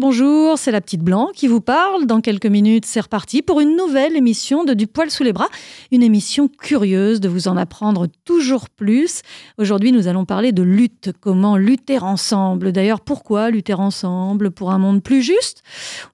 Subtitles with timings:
[0.00, 2.06] Bonjour, c'est la petite blanc qui vous parle.
[2.06, 5.48] Dans quelques minutes, c'est reparti pour une nouvelle émission de Du poil sous les bras.
[5.90, 9.22] Une émission curieuse de vous en apprendre toujours plus.
[9.58, 11.10] Aujourd'hui, nous allons parler de lutte.
[11.20, 15.64] Comment lutter ensemble D'ailleurs, pourquoi lutter ensemble Pour un monde plus juste?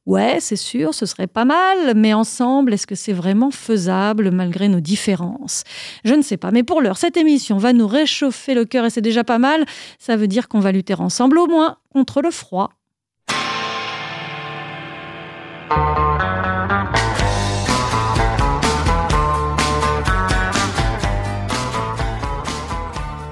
[0.06, 4.68] Ouais, c'est sûr, ce serait pas mal, mais ensemble, est-ce que c'est vraiment faisable malgré
[4.68, 5.62] nos différences?
[6.06, 8.90] Je ne sais pas, mais pour l'heure, cette émission va nous réchauffer le cœur et
[8.90, 9.66] c'est déjà pas mal.
[9.98, 12.70] Ça veut dire qu'on va lutter ensemble au moins contre le froid.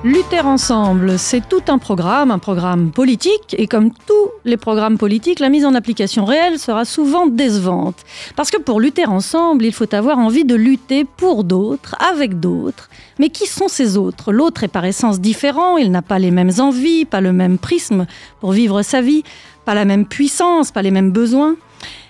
[0.04, 5.38] Lutter ensemble, c'est tout un programme, un programme politique, et comme tous les programmes politiques,
[5.38, 7.98] la mise en application réelle sera souvent décevante.
[8.34, 12.90] Parce que pour lutter ensemble, il faut avoir envie de lutter pour d'autres, avec d'autres.
[13.20, 14.32] Mais qui sont ces autres?
[14.32, 18.06] L'autre est par essence différent, il n'a pas les mêmes envies, pas le même prisme
[18.40, 19.22] pour vivre sa vie,
[19.64, 21.54] pas la même puissance, pas les mêmes besoins.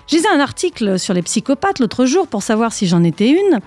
[0.08, 3.60] J'ai un article sur les psychopathes l'autre jour pour savoir si j'en étais une.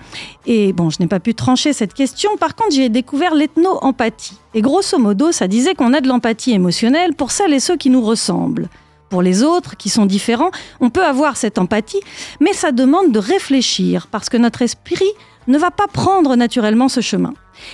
[0.46, 2.36] Et bon, je n'ai pas pu trancher cette question.
[2.36, 4.38] Par contre, j'ai découvert l'ethno-empathie.
[4.54, 7.90] Et grosso modo, ça disait qu'on a de l'empathie émotionnelle pour celles et ceux qui
[7.90, 8.68] nous ressemblent.
[9.08, 12.00] Pour les autres, qui sont différents, on peut avoir cette empathie,
[12.40, 15.12] mais ça demande de réfléchir, parce que notre esprit
[15.46, 17.32] ne va pas prendre naturellement ce chemin.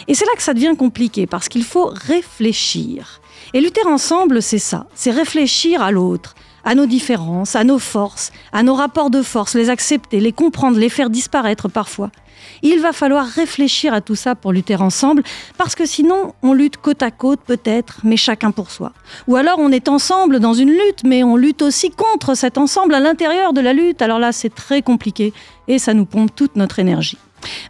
[0.08, 3.20] Et c'est là que ça devient compliqué, parce qu'il faut réfléchir.
[3.54, 8.32] Et lutter ensemble, c'est ça, c'est réfléchir à l'autre, à nos différences, à nos forces,
[8.52, 12.10] à nos rapports de force, les accepter, les comprendre, les faire disparaître parfois.
[12.62, 15.22] Il va falloir réfléchir à tout ça pour lutter ensemble,
[15.58, 18.92] parce que sinon, on lutte côte à côte peut-être, mais chacun pour soi.
[19.28, 22.94] Ou alors on est ensemble dans une lutte, mais on lutte aussi contre cet ensemble
[22.94, 24.02] à l'intérieur de la lutte.
[24.02, 25.32] Alors là, c'est très compliqué
[25.68, 27.18] et ça nous pompe toute notre énergie.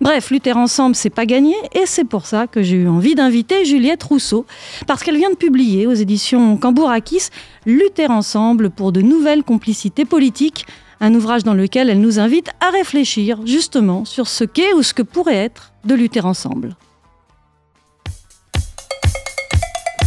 [0.01, 3.65] Bref, lutter ensemble, c'est pas gagné, et c'est pour ça que j'ai eu envie d'inviter
[3.65, 4.47] Juliette Rousseau,
[4.87, 7.29] parce qu'elle vient de publier aux éditions Cambourakis
[7.67, 10.67] Lutter ensemble pour de nouvelles complicités politiques,
[11.01, 14.95] un ouvrage dans lequel elle nous invite à réfléchir justement sur ce qu'est ou ce
[14.95, 16.77] que pourrait être de lutter ensemble.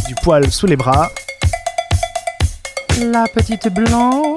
[0.06, 1.10] Du poil sous les bras.
[3.00, 4.34] La petite blanc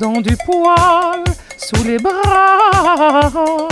[0.00, 1.24] dans du poil
[1.56, 3.68] sous les bras.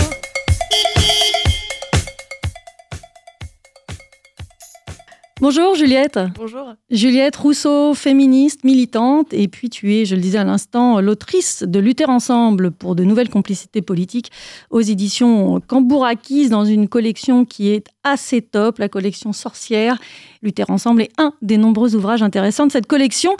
[5.40, 6.18] Bonjour Juliette.
[6.34, 6.74] Bonjour.
[6.90, 11.78] Juliette Rousseau, féministe, militante, et puis tu es, je le disais à l'instant, l'autrice de
[11.78, 14.32] Lutter ensemble pour de nouvelles complicités politiques
[14.70, 20.00] aux éditions Cambourakis dans une collection qui est assez top, la collection Sorcière.
[20.42, 23.36] Lutter ensemble est un des nombreux ouvrages intéressants de cette collection.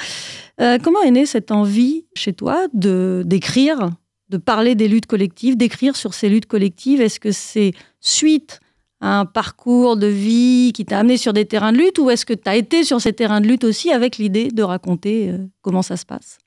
[0.61, 3.91] Euh, comment est née cette envie chez toi de d'écrire,
[4.29, 7.01] de parler des luttes collectives, d'écrire sur ces luttes collectives?
[7.01, 8.61] Est-ce que c'est suite
[9.01, 12.35] un parcours de vie qui t'a amené sur des terrains de lutte ou est-ce que
[12.35, 15.83] tu as été sur ces terrains de lutte aussi avec l'idée de raconter euh, comment
[15.83, 16.39] ça se passe?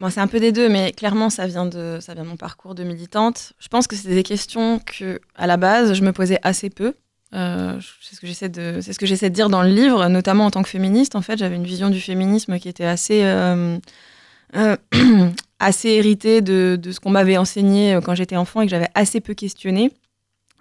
[0.00, 2.36] Bon, c'est un peu des deux, mais clairement, ça vient, de, ça vient de mon
[2.36, 3.52] parcours de militante.
[3.58, 6.94] Je pense que c'est des questions que, à la base, je me posais assez peu.
[7.34, 10.62] Euh, c'est ce que j'essaie de, ce de dire dans le livre, notamment en tant
[10.62, 11.14] que féministe.
[11.14, 13.78] En fait, j'avais une vision du féminisme qui était assez, euh,
[15.60, 19.20] assez héritée de, de ce qu'on m'avait enseigné quand j'étais enfant et que j'avais assez
[19.20, 19.92] peu questionné.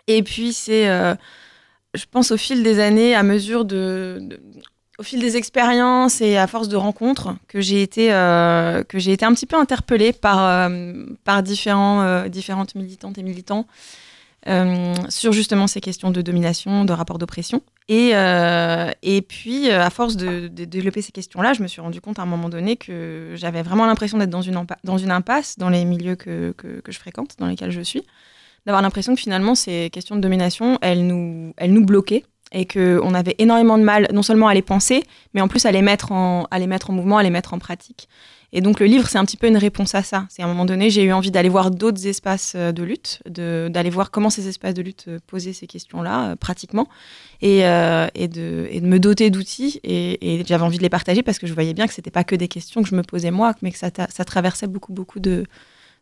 [0.08, 1.16] Et puis, c'est, euh,
[1.94, 4.40] je pense, au fil des années, à mesure de,
[4.98, 9.14] au fil des expériences et à force de rencontres, que j'ai été, euh, que j'ai
[9.14, 13.68] été un petit peu interpellée par, euh, par différents, différentes militantes et militants
[15.10, 17.62] sur justement ces questions de domination, de rapport d'oppression.
[17.88, 18.14] Et,
[19.04, 22.26] et puis, à force de, développer ces questions-là, je me suis rendu compte à un
[22.26, 26.92] moment donné que j'avais vraiment l'impression d'être dans une, impasse dans les milieux que, que
[26.92, 28.04] je fréquente, dans lesquels je suis
[28.66, 33.14] d'avoir l'impression que finalement ces questions de domination, elles nous, elles nous bloquaient et qu'on
[33.14, 36.12] avait énormément de mal non seulement à les penser, mais en plus à les mettre
[36.12, 38.10] en, à les mettre en mouvement, à les mettre en pratique.
[38.54, 40.26] Et donc le livre, c'est un petit peu une réponse à ça.
[40.30, 43.22] C'est à un moment donné, j'ai eu envie d'aller voir d'autres espaces euh, de lutte,
[43.26, 46.88] d'aller voir comment ces espaces de lutte euh, posaient ces questions-là euh, pratiquement,
[47.42, 49.80] et, et, de, de, me doter d'outils.
[49.84, 52.36] Et, j'avais envie de les partager parce que je voyais bien que c'était pas que
[52.36, 55.46] des questions que je me posais moi, mais que ça, ça traversait beaucoup, beaucoup de,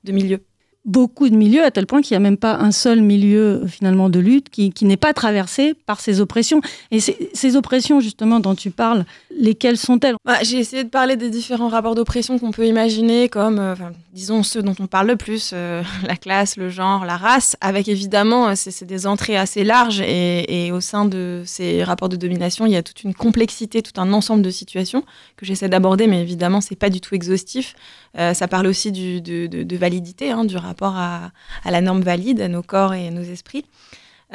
[0.03, 0.43] de milieux
[0.89, 4.09] beaucoup de milieux, à tel point qu'il n'y a même pas un seul milieu finalement
[4.09, 6.61] de lutte qui, n'est pas traversé par ces oppressions.
[6.89, 9.05] Et ces, oppressions justement dont tu parles,
[9.35, 10.15] lesquelles sont-elles?
[10.25, 13.75] Bah, J'ai essayé de parler des différents rapports d'oppression qu'on peut imaginer, comme euh,
[14.13, 17.87] disons ceux dont on parle le plus, euh, la classe, le genre, la race, avec
[17.87, 22.15] évidemment, euh, c'est des entrées assez larges et, et, au sein de ces rapports de
[22.15, 25.03] domination, il y a toute une complexité, tout un ensemble de situations
[25.37, 27.75] que j'essaie d'aborder, mais évidemment, c'est pas du tout exhaustif.
[28.17, 31.31] Euh, ça parle aussi de, validité, hein, du rapport à,
[31.65, 33.65] la norme valide, à nos corps et à nos esprits.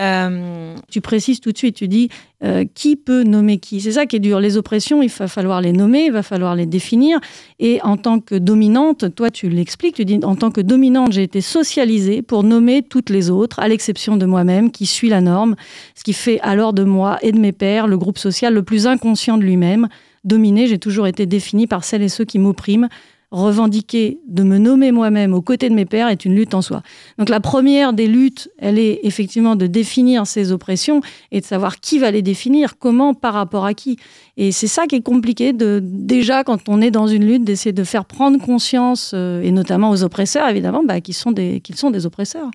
[0.00, 2.08] Euh, Tu précises tout de suite, tu dis
[2.42, 3.80] euh, qui peut nommer qui.
[3.80, 4.40] C'est ça qui est dur.
[4.40, 7.20] Les oppressions, il va falloir les nommer, il va falloir les définir.
[7.60, 11.22] Et en tant que dominante, toi tu l'expliques, tu dis en tant que dominante, j'ai
[11.22, 15.54] été socialisée pour nommer toutes les autres, à l'exception de moi-même, qui suis la norme,
[15.94, 18.88] ce qui fait alors de moi et de mes pairs le groupe social le plus
[18.88, 19.88] inconscient de lui-même.
[20.24, 22.88] Dominé, j'ai toujours été définie par celles et ceux qui m'oppriment.
[23.34, 26.84] Revendiquer de me nommer moi-même aux côtés de mes pairs est une lutte en soi.
[27.18, 31.00] Donc la première des luttes, elle est effectivement de définir ces oppressions
[31.32, 33.98] et de savoir qui va les définir, comment, par rapport à qui.
[34.36, 37.72] Et c'est ça qui est compliqué, de, déjà quand on est dans une lutte, d'essayer
[37.72, 42.06] de faire prendre conscience, euh, et notamment aux oppresseurs évidemment, bah, sont, qu'ils sont des
[42.06, 42.52] oppresseurs.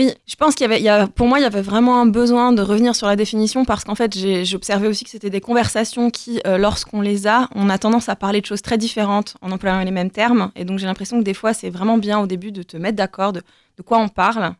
[0.00, 2.62] Oui, je pense qu'il y avait, pour moi, il y avait vraiment un besoin de
[2.62, 4.16] revenir sur la définition parce qu'en fait,
[4.46, 8.16] j'observais aussi que c'était des conversations qui, euh, lorsqu'on les a, on a tendance à
[8.16, 10.52] parler de choses très différentes en employant les mêmes termes.
[10.56, 12.96] Et donc, j'ai l'impression que des fois, c'est vraiment bien au début de te mettre
[12.96, 13.42] d'accord de,
[13.84, 14.54] quoi on parle.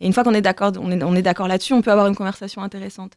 [0.00, 2.60] Et une fois qu'on est d'accord, on est, d'accord là-dessus, on peut avoir une conversation
[2.60, 3.12] intéressante.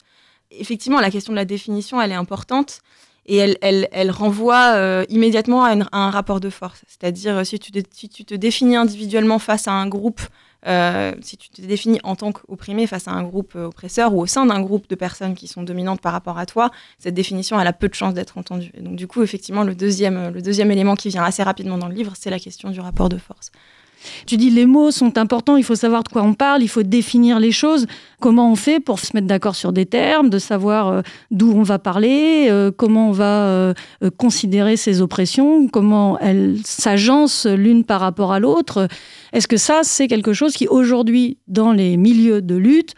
[0.51, 2.79] Effectivement, la question de la définition, elle est importante.
[3.25, 6.83] Et elle, renvoie euh, immédiatement à, un rapport de force.
[6.88, 10.21] C'est-à-dire, euh, si tu te définis individuellement face à un groupe
[10.67, 14.21] euh, si tu te définis en tant qu'opprimé face à un groupe euh, oppresseur ou
[14.21, 17.57] au sein d'un groupe de personnes qui sont dominantes par rapport à toi, cette définition
[17.57, 18.71] a peu de chances d'être entendue.
[18.73, 21.77] Et donc du coup, effectivement, le deuxième, euh, le deuxième élément qui vient assez rapidement
[21.77, 23.51] dans le livre, c'est la question du rapport de force.
[24.25, 26.84] Tu dis les mots sont importants, il faut savoir de quoi on parle, il faut
[26.84, 27.86] définir les choses.
[28.19, 31.01] Comment on fait pour se mettre d'accord sur des termes, de savoir euh,
[31.31, 33.74] d'où on va parler, euh, comment on va euh,
[34.18, 38.88] considérer ces oppressions, comment elles s'agencent l'une par rapport à l'autre.
[39.34, 42.94] Est-ce que ça, c'est quelque chose qui aujourd'hui, dans les milieux de lutte,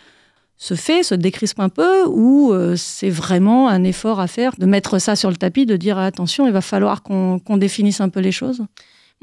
[0.58, 5.00] se fait, se décrispe un peu, ou c'est vraiment un effort à faire de mettre
[5.00, 8.32] ça sur le tapis, de dire attention, il va falloir qu'on définisse un peu les
[8.32, 8.62] choses?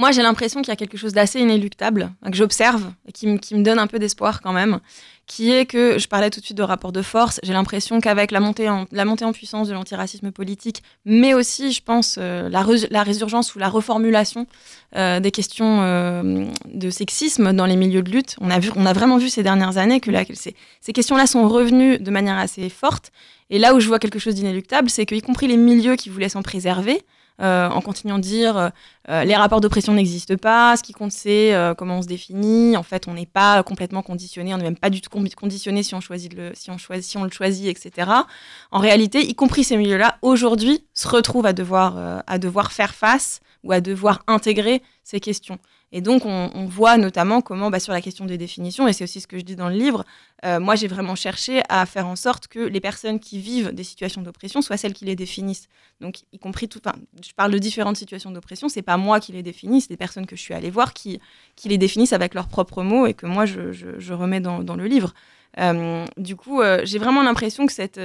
[0.01, 3.63] Moi, j'ai l'impression qu'il y a quelque chose d'assez inéluctable, que j'observe et qui, me-
[3.65, 4.79] donne un peu d'espoir quand même,
[5.27, 8.31] qui est que, je parlais tout de suite de rapport de force, j'ai l'impression qu'avec
[8.31, 8.87] la montée, en,
[9.33, 14.47] puissance de l'antiracisme politique, mais aussi, je pense, euh, la, résurgence ou la reformulation
[14.95, 19.29] euh, des questions euh, de sexisme dans les milieux de lutte, on a, vraiment vu
[19.29, 23.11] ces dernières années que ces, ces questions-là sont revenues de manière assez forte.
[23.51, 26.29] Et là où je vois quelque chose d'inéluctable, c'est qu'y compris les milieux qui voulaient
[26.29, 27.03] s'en préserver,
[27.41, 28.69] euh, en continuant de dire euh,
[29.09, 32.77] euh, les rapports d'oppression n'existent pas, ce qui compte c'est comment on se définit.
[32.77, 35.83] En fait, on n'est pas complètement conditionné, on n'est même pas du tout con- conditionné
[35.83, 38.11] si on choisit de le, si on choisit, si on le choisit, etc.
[38.71, 43.41] En réalité, y compris ces milieux-là, aujourd'hui, se retrouvent à devoir, à devoir faire face
[43.65, 45.59] ou à devoir intégrer ces questions.
[45.91, 49.21] Et donc, on, voit notamment comment, bah, sur la question des définitions, et c'est aussi
[49.23, 50.05] ce que je dis dans le livre,
[50.45, 53.85] euh, moi, j'ai vraiment cherché à faire en sorte que les personnes qui vivent des
[53.85, 55.69] situations d'oppression soient celles qui les définissent.
[56.03, 56.81] Donc, y compris tout.
[57.25, 58.69] Je parle de différentes situations d'oppression.
[58.69, 61.21] C'est pas moi qui les définis, c'est des personnes que je suis allée voir qui,
[61.57, 64.77] qui les définissent avec leurs propres mots et que moi, je, je- remets dans, dans
[64.77, 65.15] le livre.
[65.59, 68.01] Euh, du coup, euh, j'ai vraiment l'impression que cette,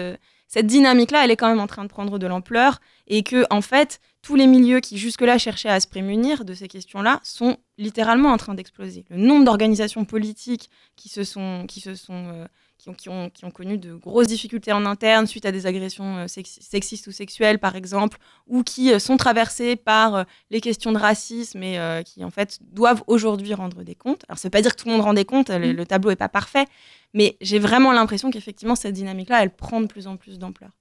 [0.47, 3.62] cette dynamique-là, elle est quand même en train de prendre de l'ampleur et que, en
[3.62, 8.30] fait, tous les milieux qui jusque-là cherchaient à se prémunir de ces questions-là sont littéralement
[8.30, 9.04] en train d'exploser.
[9.10, 12.48] Le nombre d'organisations politiques qui se sont, qui se sont, euh,
[12.78, 15.66] qui ont, qui ont, qui ont connu de grosses difficultés en interne suite à des
[15.66, 18.18] agressions euh, sex- sexistes ou sexuelles, par exemple,
[18.48, 22.60] ou qui euh, sont traversées par les questions de racisme et euh, qui, en fait,
[22.62, 24.24] doivent aujourd'hui rendre des comptes.
[24.30, 26.12] Alors, ça veut pas dire que tout le monde rend des comptes, le, le tableau
[26.12, 26.66] est pas parfait,
[27.14, 30.72] mais j'ai vraiment l'impression qu'effectivement, cette dynamique-là, elle prend de plus en plus d'ampleur.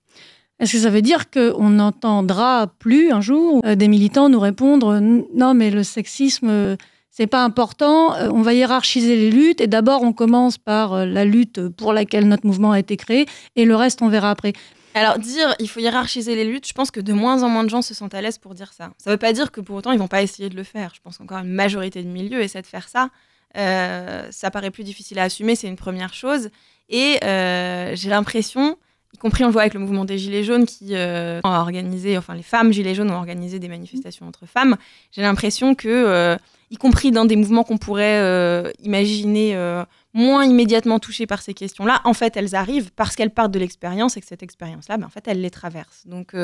[0.62, 5.00] Est-ce que ça veut dire qu'on n'entendra plus un jour euh, des militants nous répondre
[5.00, 6.76] non, mais le sexisme, euh,
[7.10, 11.24] c'est pas important, euh, on va hiérarchiser les luttes et d'abord on commence par la
[11.24, 14.52] lutte pour laquelle notre mouvement a été créé et le reste on verra après.
[14.94, 17.70] Alors, dire il faut hiérarchiser les luttes, je pense que de moins en moins de
[17.70, 18.92] gens se sentent à l'aise pour dire ça.
[18.98, 20.92] Ça ne veut pas dire que pour autant ils vont pas essayer de le faire.
[20.94, 23.08] Je pense qu'encore une majorité de milieux essaient de faire ça.
[23.56, 26.50] Ça paraît plus difficile à assumer, c'est une première chose.
[26.88, 28.76] Et j'ai l'impression,
[29.12, 32.16] y compris on le voit avec le mouvement des Gilets jaunes qui euh, a organisé,
[32.16, 34.76] enfin les femmes Gilets jaunes ont organisé des manifestations entre femmes,
[35.10, 36.36] j'ai l'impression que, euh,
[36.70, 41.52] y compris dans des mouvements qu'on pourrait euh, imaginer euh, moins immédiatement touchées par ces
[41.52, 45.06] questions-là, en fait, elles arrivent parce qu'elles partent de l'expérience et que cette expérience-là, ben,
[45.06, 46.06] en fait, elles les traversent.
[46.06, 46.34] Donc,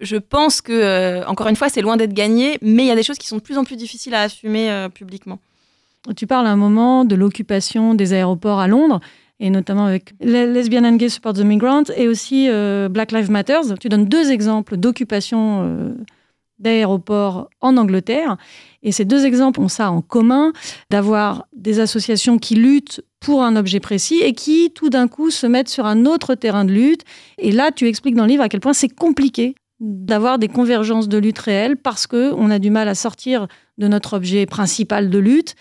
[0.00, 3.02] je pense que, encore une fois, c'est loin d'être gagné, mais il y a des
[3.02, 5.38] choses qui sont de plus en plus difficiles à assumer publiquement.
[6.16, 9.00] Tu parles à un moment de l'occupation des aéroports à Londres
[9.40, 13.30] et notamment avec Les- Lesbian and Gay Support the Migrants et aussi euh, Black Lives
[13.30, 13.60] Matter.
[13.80, 15.94] Tu donnes deux exemples d'occupation euh,
[16.58, 18.36] d'aéroports en Angleterre.
[18.82, 20.52] Et ces deux exemples ont ça en commun,
[20.90, 25.46] d'avoir des associations qui luttent pour un objet précis et qui, tout d'un coup, se
[25.46, 27.02] mettent sur un autre terrain de lutte.
[27.38, 31.08] Et là, tu expliques dans le livre à quel point c'est compliqué d'avoir des convergences
[31.08, 35.18] de lutte réelles parce qu'on a du mal à sortir de notre objet principal de
[35.18, 35.54] lutte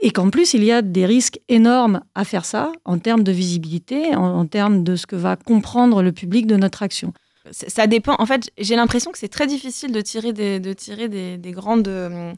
[0.00, 3.32] et qu'en plus il y a des risques énormes à faire ça en termes de
[3.32, 7.12] visibilité, en, termes de ce que va comprendre le public de notre action.
[7.50, 8.14] Ça dépend.
[8.18, 11.88] En fait, j'ai l'impression que c'est très difficile de tirer des, de tirer des, grandes.
[11.88, 12.34] Euh,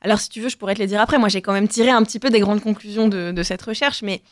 [0.00, 1.18] alors, si tu veux, je pourrais te les dire après.
[1.18, 4.02] Moi, j'ai quand même tiré un petit peu des grandes conclusions de, de cette recherche,
[4.02, 4.22] mais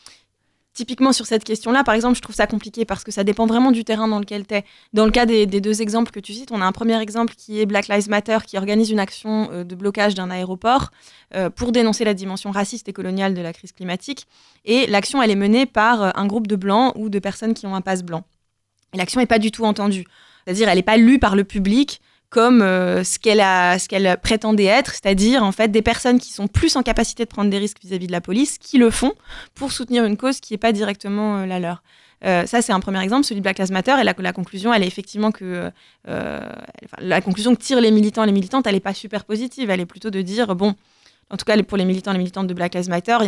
[0.74, 3.70] Typiquement sur cette question-là, par exemple, je trouve ça compliqué parce que ça dépend vraiment
[3.70, 4.64] du terrain dans lequel tu es.
[4.92, 7.60] Dans le cas des, deux exemples que tu cites, on a un premier exemple qui
[7.60, 10.90] est Black Lives Matter qui organise une action euh, de blocage d'un aéroport
[11.36, 14.26] euh, pour dénoncer la dimension raciste et coloniale de la crise climatique.
[14.64, 17.66] Et l'action, elle est menée par euh, un groupe de blancs ou de personnes qui
[17.68, 18.24] ont un passe blanc.
[18.94, 20.06] Et l'action n'est pas du tout entendue.
[20.44, 22.00] C'est-à-dire, elle n'est pas lue par le public
[22.34, 23.78] comme euh, ce qu'elle a,
[24.16, 27.58] prétendait être, c'est-à-dire en fait des personnes qui sont plus en capacité de prendre des
[27.58, 29.12] risques vis-à-vis de la police, qui le font
[29.54, 31.84] pour soutenir une cause qui n'est pas directement euh, la leur.
[32.24, 33.94] Euh, ça, c'est un premier exemple, celui de Black Lives Matter.
[34.00, 35.70] Et la, conclusion, elle est effectivement que
[36.06, 39.70] la conclusion que tirent les militants et les militantes, elle n'est pas super positive.
[39.70, 40.74] Elle est plutôt de dire bon,
[41.30, 43.18] en tout cas pour les militants et les militantes de Black Lives Matter,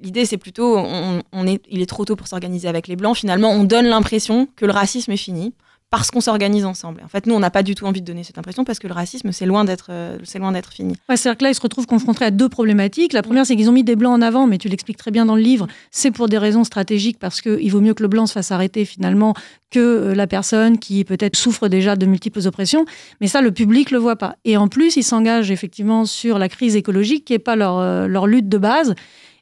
[0.00, 3.16] L'idée, c'est plutôt, on, est, il est trop tôt pour s'organiser avec les blancs.
[3.16, 5.54] Finalement, on donne l'impression que le racisme est fini
[5.92, 7.02] parce qu'on s'organise ensemble.
[7.04, 8.86] En fait, nous, on n'a pas du tout envie de donner cette impression parce que
[8.86, 10.96] le racisme, c'est loin d'être, euh, c'est loin d'être fini.
[11.06, 13.12] c'est-à-dire que là, ils se retrouvent confrontés à deux problématiques.
[13.12, 15.26] La première, c'est qu'ils ont mis des blancs en avant, mais tu l'expliques très bien
[15.26, 15.66] dans le livre.
[15.90, 18.86] C'est pour des raisons stratégiques parce qu'il vaut mieux que le blanc se fasse arrêter
[18.86, 19.34] finalement
[19.70, 22.86] que euh, la personne qui peut-être souffre déjà de multiples oppressions.
[23.20, 24.36] Mais ça, le public le voit pas.
[24.46, 28.06] Et en plus, ils s'engagent effectivement sur la crise écologique, qui n'est pas leur, euh,
[28.06, 28.94] leur lutte de base.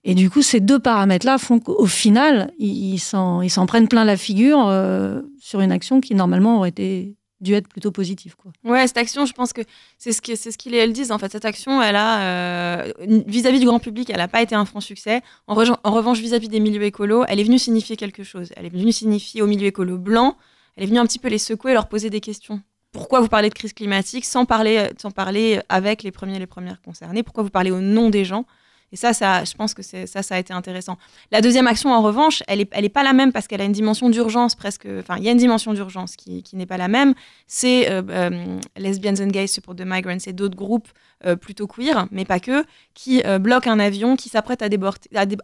[0.05, 4.67] Et du coup, ces deux paramètres-là font qu'au final, ils s'en prennent plein la figure
[4.69, 8.35] euh, sur une action qui normalement aurait dû être plutôt positive.
[8.37, 8.53] Quoi.
[8.65, 9.61] Ouais, cette action, je pense que
[9.99, 11.13] c'est ce qu'ils ce elles disent.
[11.13, 12.93] En fait, cette action, euh,
[13.27, 15.21] vis-à-vis du grand public, elle n'a pas été un franc succès.
[15.47, 18.53] En, revanche, vis-à-vis des milieux écolos, elle est venue signifier quelque chose.
[18.57, 20.35] Elle est venue signifier aux milieux écolos blancs,
[20.77, 22.63] elle est venue un petit peu les secouer, leur poser des questions.
[22.93, 26.47] Pourquoi vous parlez de crise climatique sans parler, sans parler avec les premiers et les
[26.47, 28.47] premières concernés Pourquoi vous parlez au nom des gens?
[28.93, 30.99] Et ça, ça, je pense que ça, ça a été intéressant.
[31.31, 33.65] La deuxième action, en revanche, elle n'est elle est pas la même parce qu'elle a
[33.65, 34.87] une dimension d'urgence presque.
[34.99, 37.15] Enfin, il y a une dimension d'urgence qui, qui n'est pas la même.
[37.47, 40.89] C'est euh, euh, Lesbians and Gays Support the Migrants et d'autres groupes
[41.25, 44.69] euh, plutôt queer, mais pas que, qui bloquent un avion qui s'apprête à,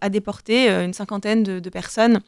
[0.00, 2.20] à, déporter une cinquantaine de, personnes.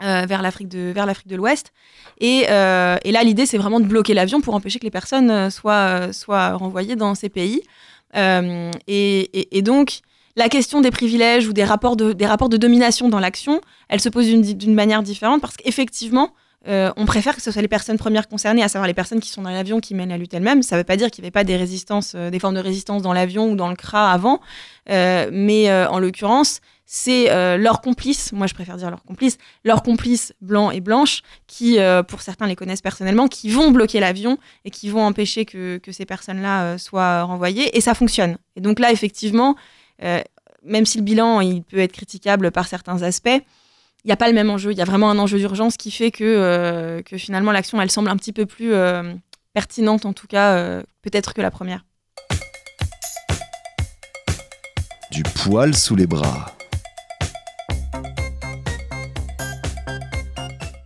[0.00, 1.72] vers l'Afrique de, l'Ouest.
[2.20, 6.54] Et, là, l'idée, c'est vraiment de bloquer l'avion pour empêcher que les personnes soient, soient
[6.54, 7.62] renvoyées dans ces pays.
[8.14, 10.00] Et, donc,
[10.38, 14.74] la question des privilèges ou des rapports de, domination dans l'action, elle se pose d'une
[14.74, 16.30] manière différente parce qu'effectivement,
[16.68, 19.30] euh, on préfère que ce soit les personnes premières concernées, à savoir les personnes qui
[19.30, 20.62] sont dans l'avion qui mènent la lutte elle-même.
[20.62, 22.60] Ça ne veut pas dire qu'il n'y avait pas des résistances, euh, des formes de
[22.60, 24.40] résistance dans l'avion ou dans le CRA avant,
[24.90, 27.26] euh, mais en l'occurrence, c'est
[27.58, 31.78] leurs complices, moi je préfère dire leurs complices, leurs complices blancs et blanches, qui,
[32.08, 36.06] pour certains les connaissent personnellement, qui vont bloquer l'avion et qui vont empêcher que, ces
[36.06, 38.38] personnes-là soient renvoyées, et ça fonctionne.
[38.56, 39.54] Et donc là, effectivement,
[40.00, 43.40] même si le bilan il peut être critiquable par certains aspects,
[44.04, 44.72] il n'y a pas le même enjeu.
[44.72, 47.90] Il y a vraiment un enjeu d'urgence qui fait que, euh, que finalement l'action, elle
[47.90, 49.14] semble un petit peu plus euh,
[49.52, 51.84] pertinente, en tout cas, peut-être que la première.
[55.10, 56.54] Du poil sous les bras.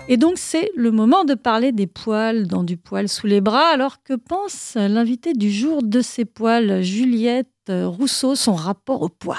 [0.09, 3.69] Et donc c'est le moment de parler des poils dans du poil sous les bras.
[3.69, 9.37] Alors que pense l'invité du jour de ces poils, Juliette Rousseau, son rapport aux poils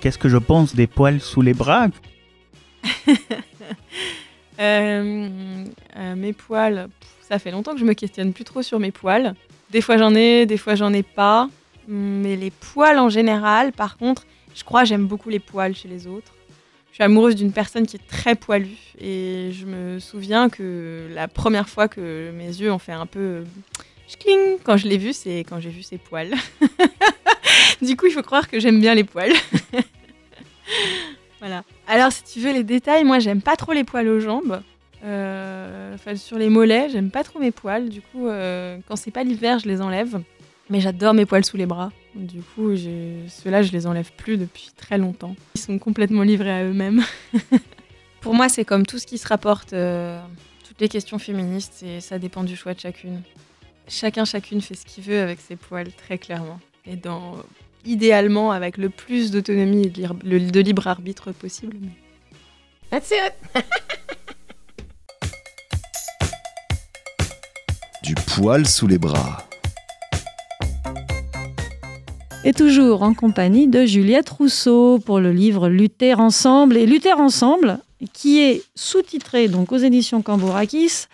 [0.00, 1.88] Qu'est-ce que je pense des poils sous les bras?
[4.60, 5.64] Euh,
[5.96, 6.88] euh, Mes poils,
[7.28, 9.34] ça fait longtemps que je me questionne plus trop sur mes poils.
[9.70, 11.48] Des fois j'en ai, des fois j'en ai pas.
[11.88, 14.24] Mais les poils en général, par contre,
[14.54, 16.32] je crois j'aime beaucoup les poils chez les autres.
[16.90, 21.26] Je suis amoureuse d'une personne qui est très poilue et je me souviens que la
[21.26, 23.42] première fois que mes yeux ont fait un peu
[24.18, 26.34] cling quand je l'ai vu, c'est quand j'ai vu ses poils.
[27.82, 29.32] du coup, il faut croire que j'aime bien les poils.
[31.40, 31.64] voilà.
[31.86, 34.62] Alors, si tu veux les détails, moi, j'aime pas trop les poils aux jambes.
[35.04, 37.88] Euh, sur les mollets, j'aime pas trop mes poils.
[37.88, 40.22] Du coup, euh, quand c'est pas l'hiver, je les enlève.
[40.70, 41.92] Mais j'adore mes poils sous les bras.
[42.14, 45.36] Du coup, ceux-là, je les enlève plus depuis très longtemps.
[45.56, 47.02] Ils sont complètement livrés à eux-mêmes.
[48.20, 50.18] Pour moi, c'est comme tout ce qui se rapporte, euh,
[50.66, 53.20] toutes les questions féministes, et ça dépend du choix de chacune.
[53.88, 56.58] Chacun, chacune fait ce qu'il veut avec ses poils, très clairement.
[56.86, 57.36] Et dans,
[57.84, 61.76] idéalement avec le plus d'autonomie et de libre arbitre possible.
[62.90, 63.34] That's it
[68.02, 69.46] Du poil sous les bras
[72.46, 76.76] et toujours en compagnie de Juliette Rousseau pour le livre Lutter ensemble.
[76.76, 77.78] Et Lutter ensemble,
[78.12, 81.06] qui est sous-titré donc aux éditions Cambourakis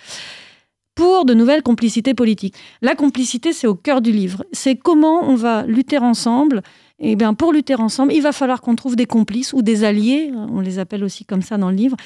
[1.01, 2.57] pour de nouvelles complicités politiques.
[2.83, 4.45] La complicité, c'est au cœur du livre.
[4.53, 6.61] C'est comment on va lutter ensemble.
[6.99, 10.31] Et bien, pour lutter ensemble, il va falloir qu'on trouve des complices ou des alliés.
[10.35, 11.97] On les appelle aussi comme ça dans le livre.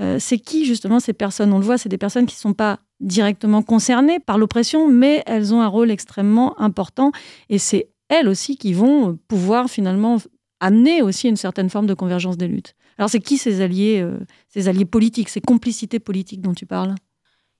[0.00, 1.52] Euh, c'est qui justement ces personnes?
[1.52, 5.24] On le voit, c'est des personnes qui ne sont pas directement concernées par l'oppression, mais
[5.26, 7.10] elles ont un rôle extrêmement important.
[7.50, 10.18] Et c'est elles aussi qui vont pouvoir finalement
[10.60, 12.76] amener aussi une certaine forme de convergence des luttes.
[12.98, 16.94] Alors, c'est qui ces alliés, euh, ces alliés politiques, ces complicités politiques dont tu parles?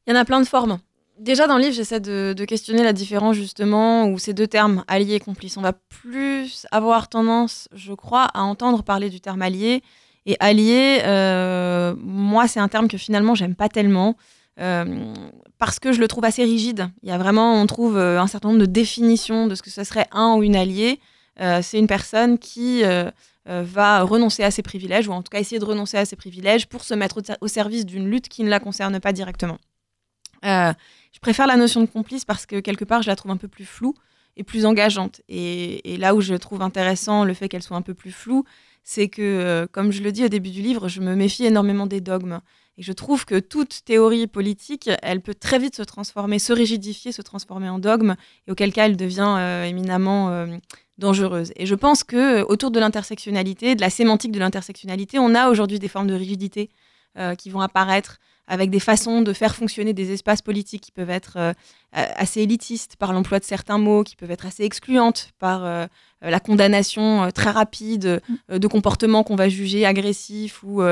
[0.07, 0.79] Il y en a plein de formes.
[1.19, 5.15] Déjà dans le livre, j'essaie de, questionner la différence justement où ces deux termes, alliés
[5.15, 5.57] et complices.
[5.57, 9.83] On va plus avoir tendance, je crois, à entendre parler du terme allié.
[10.27, 14.17] Et allié, euh, moi, c'est un terme que finalement, j'aime pas tellement.
[14.61, 15.13] Euh,
[15.59, 16.89] parce que je le trouve assez rigide.
[17.03, 19.85] Il y a vraiment, on trouve un certain nombre de définitions de ce que ce
[19.85, 21.01] serait un ou une alliée.
[21.39, 22.83] c'est une personne qui
[23.47, 26.17] euh, va renoncer à ses privilèges, ou en tout cas essayer de renoncer à ses
[26.17, 29.59] privilèges pour se mettre au, service d'une lutte qui ne la concerne pas directement.
[30.45, 30.73] Euh,
[31.13, 33.49] je préfère la notion de complice parce que quelque part, je la trouve un peu
[33.49, 33.95] plus floue
[34.37, 35.21] et plus engageante.
[35.29, 38.45] Et, là où je trouve intéressant le fait qu'elle soit un peu plus floue,
[38.83, 41.87] c'est que, euh, comme je le dis au début du livre, je me méfie énormément
[41.87, 42.41] des dogmes.
[42.77, 47.13] Et je trouve que toute théorie politique, elle peut très vite se transformer, se rigidifier,
[47.13, 48.17] se transformer en dogme,
[48.49, 50.49] et auquel cas elle devient éminemment
[50.99, 51.53] dangereuse.
[51.57, 55.49] Et je pense que euh, autour de l'intersectionnalité, de la sémantique de l'intersectionnalité, on a
[55.51, 56.71] aujourd'hui des formes de rigidité
[57.19, 61.11] euh, qui vont apparaître avec des façons de faire fonctionner des espaces politiques qui peuvent
[61.11, 61.53] être euh,
[61.93, 65.89] assez élitistes par l'emploi de certains mots, qui peuvent être assez excluantes par
[66.23, 70.83] la condamnation très rapide de comportements qu'on va juger agressifs ou,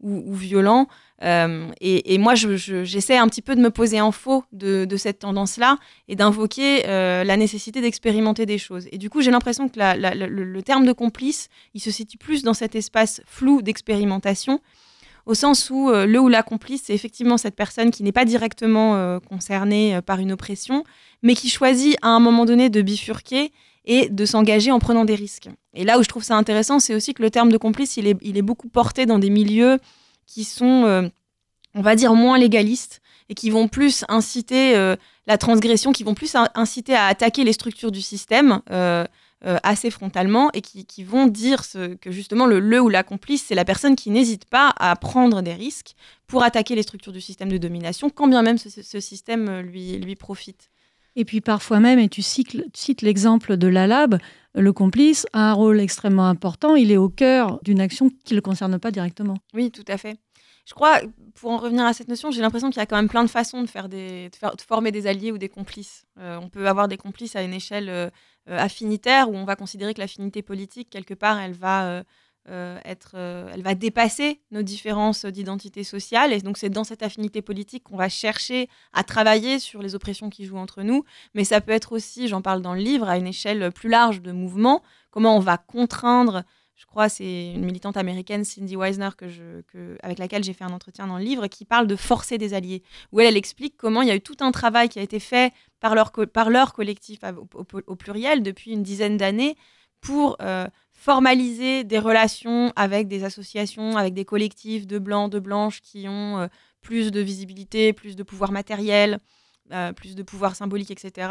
[0.00, 0.86] ou violents.
[1.24, 5.78] Euh, et, moi, j'essaie un petit peu de me poser en faux de, cette tendance-là
[6.08, 8.88] et d'invoquer euh, la nécessité d'expérimenter des choses.
[8.92, 12.54] Et du coup, j'ai l'impression que le, terme de complice, il se situe plus dans
[12.54, 14.60] cet espace flou d'expérimentation,
[15.26, 18.24] au sens où euh, le ou la complice, c'est effectivement cette personne qui n'est pas
[18.24, 20.84] directement concernée par une oppression,
[21.22, 23.52] mais qui choisit à un moment donné de bifurquer
[23.84, 25.48] et de s'engager en prenant des risques.
[25.74, 28.06] Et là où je trouve ça intéressant, c'est aussi que le terme de complice, il
[28.06, 29.78] est, il est beaucoup porté dans des milieux
[30.26, 31.08] qui sont, euh,
[31.74, 36.14] on va dire, moins légalistes et qui vont plus inciter euh, la transgression, qui vont
[36.14, 38.60] plus inciter à attaquer les structures du système
[39.44, 43.44] euh, assez frontalement et qui, vont dire ce, que justement le, le ou la complice,
[43.46, 45.94] c'est la personne qui n'hésite pas à prendre des risques
[46.26, 50.16] pour attaquer les structures du système de domination, quand bien même ce, système lui, lui
[50.16, 50.70] profite.
[51.16, 54.18] Et puis parfois même, et tu cites, l'exemple de l'ALAB,
[54.54, 56.76] le complice a un rôle extrêmement important.
[56.76, 59.36] Il est au cœur d'une action qui ne le concerne pas directement.
[59.54, 60.18] Oui, tout à fait.
[60.64, 61.00] Je crois,
[61.34, 63.30] pour en revenir à cette notion, j'ai l'impression qu'il y a quand même plein de
[63.30, 66.04] façons de, faire des, de, former des alliés ou des complices.
[66.20, 68.10] Euh, on peut avoir des complices à une échelle euh, euh,
[68.46, 72.04] affinitaire où on va considérer que l'affinité politique, quelque part, elle va
[72.48, 76.32] euh, être, euh, elle va dépasser nos différences d'identité sociale.
[76.32, 80.28] Et donc, c'est dans cette affinité politique qu'on va chercher à travailler sur les oppressions
[80.28, 81.04] qui jouent entre nous.
[81.34, 84.22] Mais ça peut être aussi, j'en parle dans le livre, à une échelle plus large
[84.22, 86.42] de mouvement, comment on va contraindre.
[86.82, 89.10] Je crois c'est une militante américaine, Cindy Weisner,
[90.02, 92.82] avec laquelle j'ai fait un entretien dans le livre, qui parle de forcer des alliés,
[93.12, 95.52] où elle, explique comment il y a eu tout un travail qui a été fait
[95.78, 97.20] par leur, par leur collectif
[97.54, 99.56] au, pluriel depuis une dizaine d'années
[100.00, 105.80] pour euh, formaliser des relations avec des associations, avec des collectifs de blancs, de blanches
[105.82, 106.46] qui ont euh,
[106.80, 109.20] plus de visibilité, plus de pouvoir matériel,
[109.70, 111.28] euh, plus de pouvoir symbolique, etc.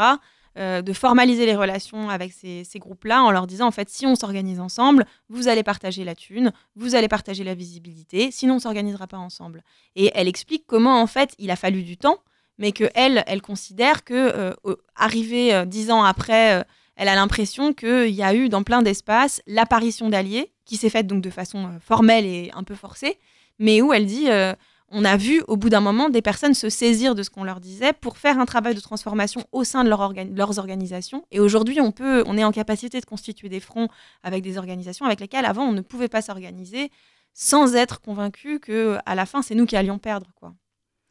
[0.58, 4.16] Euh, de formaliser les relations avec ces, groupes-là en leur disant, en fait, si on
[4.16, 9.08] s'organise ensemble, vous allez partager la thune, vous allez partager la visibilité, sinon on s'organisera
[9.08, 9.64] pas ensemble.
[9.96, 12.18] Et elle explique comment, en fait, il a fallu du temps,
[12.58, 14.54] mais que elle, elle considère que,
[14.96, 20.10] arrivé dix ans après elle a l'impression qu'il y a eu dans plein d'espaces l'apparition
[20.10, 23.18] d'alliés, qui s'est faite donc de façon euh, formelle et un peu forcée,
[23.58, 24.54] mais où elle dit euh,
[24.92, 27.60] on a vu au bout d'un moment des personnes se saisir de ce qu'on leur
[27.60, 31.26] disait pour faire un travail de transformation au sein de, leurs organisations.
[31.32, 33.88] Et aujourd'hui, on peut, on est en capacité de constituer des fronts
[34.24, 36.92] avec des organisations avec lesquelles avant on ne pouvait pas s'organiser
[37.34, 40.54] sans être convaincu que à la fin c'est nous qui allions perdre quoi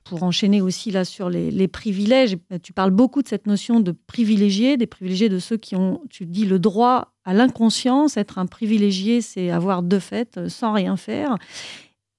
[0.05, 4.77] pour enchaîner aussi là sur les, privilèges, tu parles beaucoup de cette notion de privilégiés,
[4.77, 8.17] des privilégiés de ceux qui ont, tu dis, le droit à l'inconscience.
[8.17, 11.37] Être un privilégié, c'est avoir de fait euh, sans rien faire.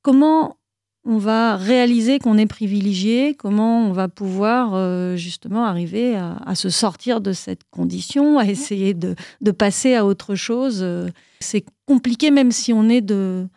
[0.03, 0.57] Comment
[1.03, 6.69] on va réaliser qu'on est privilégié Comment on va pouvoir euh, justement arriver à, se
[6.69, 9.15] sortir de cette condition, à essayer de,
[9.51, 11.09] passer à autre chose euh,
[11.39, 13.47] C'est compliqué même si on est de,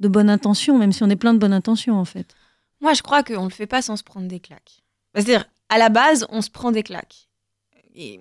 [0.00, 2.34] de bonne intention, même si on est plein de bonne intention en fait.
[2.80, 4.82] Moi, je crois qu'on ne le fait pas sans se prendre des claques.
[5.14, 7.28] C'est-à-dire, à la base, on se prend des claques.
[7.96, 8.18] Et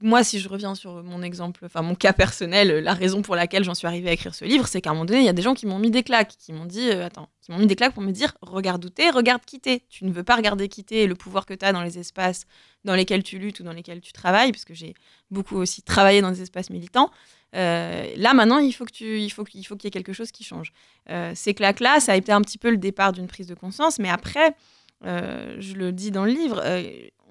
[0.00, 3.62] moi, si je reviens sur mon exemple, enfin mon cas personnel, la raison pour laquelle
[3.62, 5.32] j'en suis arrivée à écrire ce livre, c'est qu'à un moment donné, il y a
[5.32, 7.68] des gens qui m'ont mis des claques, qui m'ont dit, euh, attends, qui m'ont mis
[7.68, 9.84] des claques pour me dire, regarde où t'es, regarde qui t'es.
[9.88, 12.00] Tu ne veux pas regarder qui t'es et le pouvoir que tu as dans les
[12.00, 12.46] espaces
[12.84, 14.94] dans lesquels tu luttes ou dans lesquels tu travailles, parce que j'ai
[15.30, 17.08] beaucoup aussi travaillé dans des espaces militants.
[17.54, 20.32] Euh, là, maintenant, il faut qu'il il faut, qu'il faut qu'il y ait quelque chose
[20.32, 20.72] qui change.
[21.10, 24.00] Euh, ces claques-là, ça a été un petit peu le départ d'une prise de conscience,
[24.00, 24.56] mais après,
[25.04, 26.62] je le dis dans le livre,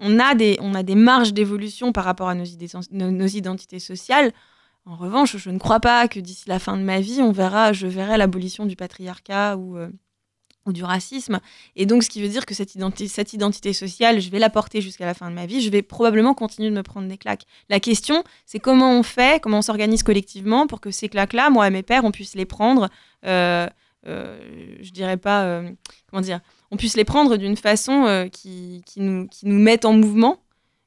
[0.01, 2.43] on a des, on a des marges d'évolution par rapport à nos,
[2.91, 4.33] nos, identités sociales.
[4.85, 7.71] En revanche, je ne crois pas que d'ici la fin de ma vie, on verra,
[7.71, 9.89] je verrai l'abolition du patriarcat ou, euh,
[10.65, 11.39] du racisme.
[11.75, 14.49] Et donc, ce qui veut dire que cette identité, cette identité sociale, je vais la
[14.49, 15.61] porter jusqu'à la fin de ma vie.
[15.61, 17.45] Je vais probablement continuer de me prendre des claques.
[17.69, 21.67] La question, c'est comment on fait, comment on s'organise collectivement pour que ces claques-là, moi
[21.67, 22.89] et mes pères, on puisse les prendre.
[23.25, 23.67] Euh,
[24.07, 24.39] euh,
[24.81, 25.61] je dirais pas,
[26.09, 29.93] comment dire, on puisse les prendre d'une façon euh, qui, nous, qui nous mette en
[29.93, 30.39] mouvement.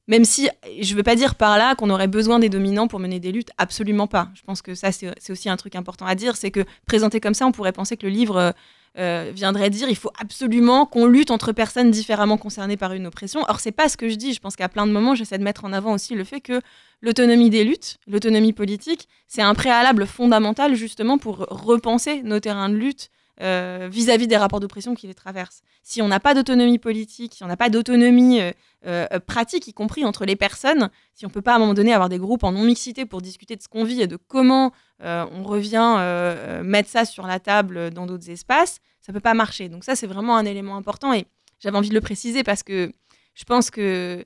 [0.06, 0.48] Même si,
[0.80, 3.32] je ne veux pas dire par là qu'on aurait besoin des dominants pour mener des
[3.32, 4.28] luttes, absolument pas.
[4.34, 7.32] Je pense que ça, c'est aussi un truc important à dire, c'est que présenté comme
[7.32, 8.52] ça, on pourrait penser que le livre euh,
[8.98, 13.44] euh, viendrait dire il faut absolument qu'on lutte entre personnes différemment concernées par une oppression.
[13.48, 14.34] Or, c'est pas ce que je dis.
[14.34, 16.60] Je pense qu'à plein de moments, j'essaie de mettre en avant aussi le fait que
[17.00, 22.76] l'autonomie des luttes, l'autonomie politique, c'est un préalable fondamental justement pour repenser nos terrains de
[22.76, 25.62] lutte euh, vis-à-vis des rapports d'oppression qui les traversent.
[25.82, 28.52] Si on n'a pas d'autonomie politique, si on n'a pas d'autonomie euh,
[28.86, 31.74] euh, pratique, y compris entre les personnes, si on ne peut pas à un moment
[31.74, 34.72] donné avoir des groupes en non-mixité pour discuter de ce qu'on vit et de comment
[35.00, 39.68] on revient mettre ça sur la table dans d'autres espaces, ça ne peut pas marcher.
[39.68, 41.26] Donc ça, c'est vraiment un élément important et
[41.58, 42.90] j'avais envie de le préciser parce que
[43.34, 44.24] je pense que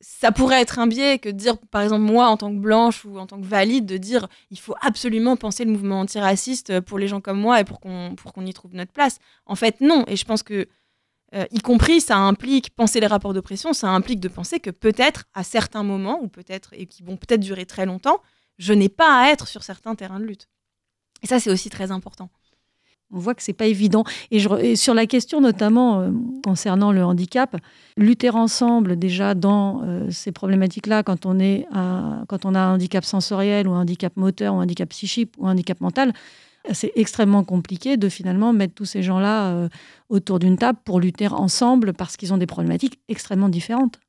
[0.00, 3.04] ça pourrait être un biais que de dire, par exemple, moi, en tant que blanche
[3.04, 6.98] ou en tant que valide, de dire il faut absolument penser le mouvement antiraciste pour
[6.98, 9.18] les gens comme moi et pour qu'on pour qu'on y trouve notre place.
[9.46, 10.04] En fait, non.
[10.08, 10.66] Et je pense que,
[11.34, 15.24] euh, y compris, ça implique penser les rapports d'oppression, ça implique de penser que peut-être,
[15.34, 18.20] à certains moments, ou peut-être, et qui vont peut-être durer très longtemps,
[18.58, 20.48] je n'ai pas à être sur certains terrains de lutte.
[21.22, 22.28] Et ça, c'est aussi très important.
[23.14, 24.04] On voit que c'est pas évident.
[24.30, 26.10] Et, sur la question notamment euh,
[26.44, 27.56] concernant le handicap,
[27.96, 31.66] lutter ensemble déjà dans euh, ces problématiques-là, quand on est
[32.28, 35.46] quand on a un handicap sensoriel ou un handicap moteur ou un handicap psychique ou
[35.46, 36.12] un handicap mental,
[36.72, 39.68] c'est extrêmement compliqué de finalement mettre tous ces gens-là euh,
[40.08, 44.00] autour d'une table pour lutter ensemble parce qu'ils ont des problématiques extrêmement différentes.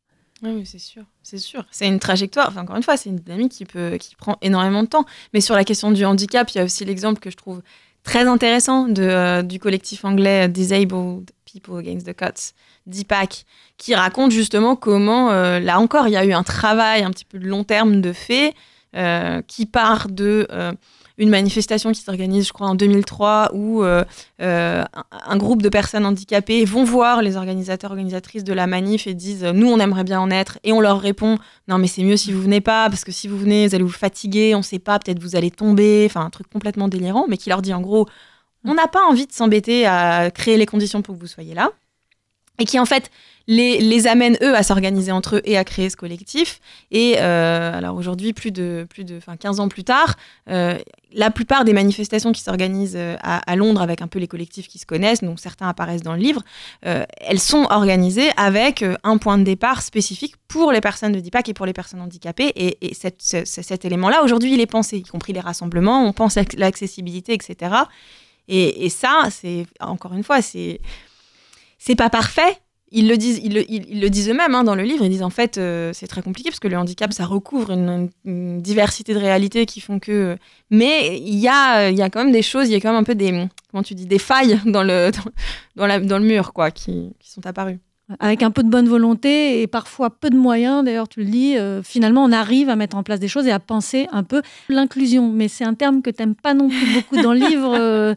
[0.42, 1.66] Oui, c'est sûr, c'est sûr.
[1.72, 2.50] C'est une trajectoire.
[2.50, 5.06] Enfin, encore une fois, c'est une dynamique qui peut, qui prend énormément de temps.
[5.34, 7.62] Mais sur la question du handicap, il y a aussi l'exemple que je trouve
[8.06, 12.54] très intéressant de, euh, du collectif anglais Disabled People Against the Cuts,
[12.86, 13.46] DIPAC,
[13.78, 17.26] qui raconte justement comment, euh, là encore, il y a eu un travail un petit
[17.26, 18.54] peu de long terme de fait,
[18.96, 20.48] euh, qui part de
[21.18, 24.04] une manifestation qui s'organise, je crois, en 2003, où euh,
[24.42, 29.14] euh, un, groupe de personnes handicapées vont voir les organisateurs, organisatrices de la manif et
[29.14, 30.60] disent Nous, on aimerait bien en être.
[30.64, 33.28] Et on leur répond Non, mais c'est mieux si vous venez pas, parce que si
[33.28, 36.06] vous venez, vous allez vous fatiguer, on sait pas, peut-être vous allez tomber.
[36.10, 38.08] Enfin, un truc complètement délirant, mais qui leur dit en gros
[38.66, 41.70] On n'a pas envie de s'embêter à créer les conditions pour que vous soyez là.
[42.60, 43.12] Et qui, en fait,
[43.48, 46.60] les, les amène eux à s'organiser entre eux et à créer ce collectif.
[46.92, 50.16] Et euh, alors aujourd'hui, plus de, plus de 15 ans plus tard,
[50.50, 50.78] euh,
[51.14, 54.80] la plupart des manifestations qui s'organisent euh, à, Londres avec un peu les collectifs qui
[54.80, 56.42] se connaissent, donc certains apparaissent dans le livre,
[56.82, 61.54] elles sont organisées avec un point de départ spécifique pour les personnes de DIPAC et
[61.54, 62.52] pour les personnes handicapées.
[62.56, 67.34] Et, cet élément-là, aujourd'hui, il est pensé, y compris les rassemblements, on pense à l'accessibilité,
[67.34, 67.76] etc.
[68.48, 70.82] Et, et ça, c'est encore une fois, c'est
[71.78, 72.60] c'est pas parfait,
[72.96, 75.04] ils le disent, ils le, disent eux-mêmes hein, dans le livre.
[75.04, 78.10] Ils disent en fait, euh, c'est très compliqué parce que le handicap, ça recouvre une,
[78.62, 80.38] diversité de réalités qui font que.
[80.72, 82.92] Mais il y a, il y a quand même des choses, il y a quand
[82.92, 85.12] même un peu des, comment tu dis, des failles dans le,
[85.76, 87.80] dans, la, dans le mur, quoi, qui, sont apparues.
[88.20, 91.58] Avec un peu de bonne volonté et parfois peu de moyens, d'ailleurs tu le dis,
[91.58, 94.44] euh, finalement on arrive à mettre en place des choses et à penser un peu
[94.70, 95.32] l'inclusion.
[95.32, 97.76] Mais c'est un terme que tu n'aimes pas non plus beaucoup dans le livre.
[97.76, 98.14] Euh,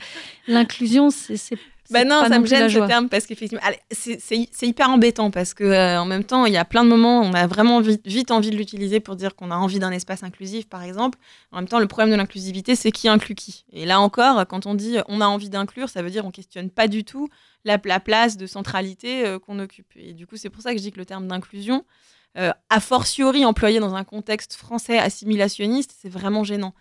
[0.46, 1.56] l'inclusion, c'est
[1.90, 6.00] bah non, ça me gêne ce terme parce qu'effectivement, c'est hyper embêtant parce que euh,
[6.00, 8.50] en même temps, il y a plein de moments où on a vraiment vite, envie
[8.50, 11.18] de l'utiliser pour dire qu'on a envie d'un espace inclusif, par exemple.
[11.52, 13.64] En même temps, le problème de l'inclusivité, c'est qui inclut qui.
[13.72, 16.70] Et là encore, quand on dit on a envie d'inclure, ça veut dire on questionne
[16.70, 17.28] pas du tout
[17.64, 19.92] la, place de centralité euh, qu'on occupe.
[19.96, 21.84] Et du coup, c'est pour ça que je dis que le terme d'inclusion,
[22.36, 26.74] euh, a fortiori employé dans un contexte français assimilationniste, c'est vraiment gênant.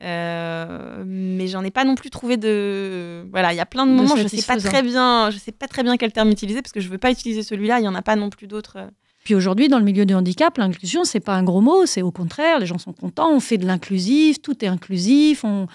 [0.00, 3.90] Euh, mais j'en ai pas non plus trouvé de voilà il y a plein de
[3.90, 6.70] moments je sais pas très bien je sais pas très bien quel terme utiliser parce
[6.70, 8.86] que je veux pas utiliser celui-là il y en a pas non plus d'autres euh.
[9.24, 12.12] puis aujourd'hui dans le milieu du handicap l'inclusion c'est pas un gros mot c'est au
[12.12, 15.66] contraire les gens sont contents on fait de l'inclusif tout est inclusif on...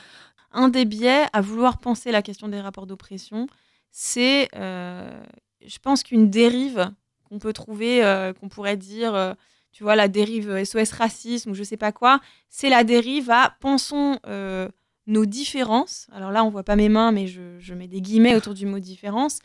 [0.53, 3.47] un des biais à vouloir penser la question des rapports d'oppression
[3.91, 5.21] c'est euh,
[5.65, 6.89] je pense qu'une dérive
[7.25, 8.01] qu'on peut trouver
[8.39, 9.35] qu'on pourrait dire
[9.73, 13.57] tu vois, la dérive SOS racisme ou je sais pas quoi, c'est la dérive à
[13.59, 14.69] pensons euh,
[15.07, 16.07] nos différences.
[16.13, 18.79] Alors là, on voit pas mes mains, mais je, mets des guillemets autour du mot
[18.79, 19.39] différence.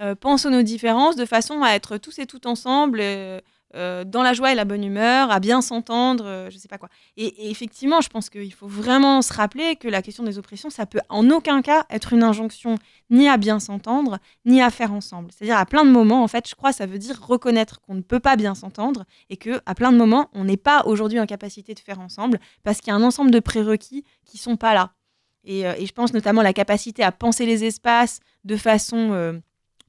[0.00, 3.40] Euh, pensons nos différences de façon à être tous et toutes ensemble, euh,
[3.74, 6.78] euh, dans la joie et la bonne humeur, à bien s'entendre, euh, je sais pas
[6.78, 6.88] quoi.
[7.16, 10.86] Et, effectivement, je pense qu'il faut vraiment se rappeler que la question des oppressions, ça
[10.86, 12.76] peut en aucun cas être une injonction
[13.10, 15.30] ni à bien s'entendre, ni à faire ensemble.
[15.32, 18.02] C'est-à-dire à plein de moments, en fait, je crois, ça veut dire reconnaître qu'on ne
[18.02, 21.26] peut pas bien s'entendre et que à plein de moments, on n'est pas aujourd'hui en
[21.26, 24.74] capacité de faire ensemble parce qu'il y a un ensemble de prérequis qui sont pas
[24.74, 24.92] là.
[25.44, 29.12] Et, euh, et je pense notamment à la capacité à penser les espaces de façon
[29.12, 29.38] euh,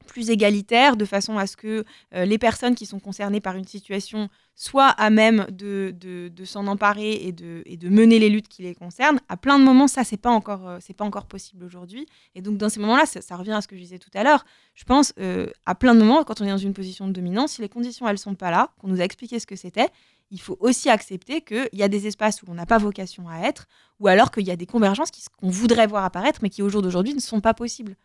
[0.06, 3.66] plus égalitaire, de façon à ce que euh, les personnes qui sont concernées par une
[3.66, 8.48] situation soient à même de, de, s'en emparer et de, et de mener les luttes
[8.48, 9.20] qui les concernent.
[9.28, 12.06] À plein de moments, ça, c'est pas encore, euh, pas encore possible aujourd'hui.
[12.36, 14.46] Et donc, dans ces moments-là, ça, revient à ce que je disais tout à l'heure.
[14.74, 17.54] Je pense, euh, à plein de moments, quand on est dans une position de dominance,
[17.54, 19.90] si les conditions, elles sont pas là, qu'on nous a expliqué ce que c'était,
[20.32, 23.40] il faut aussi accepter qu'il y a des espaces où on n'a pas vocation à
[23.40, 23.68] être,
[24.00, 26.82] ou alors qu'il y a des convergences qu'on voudrait voir apparaître, mais qui au jour
[26.82, 27.96] d'aujourd'hui ne sont pas possibles.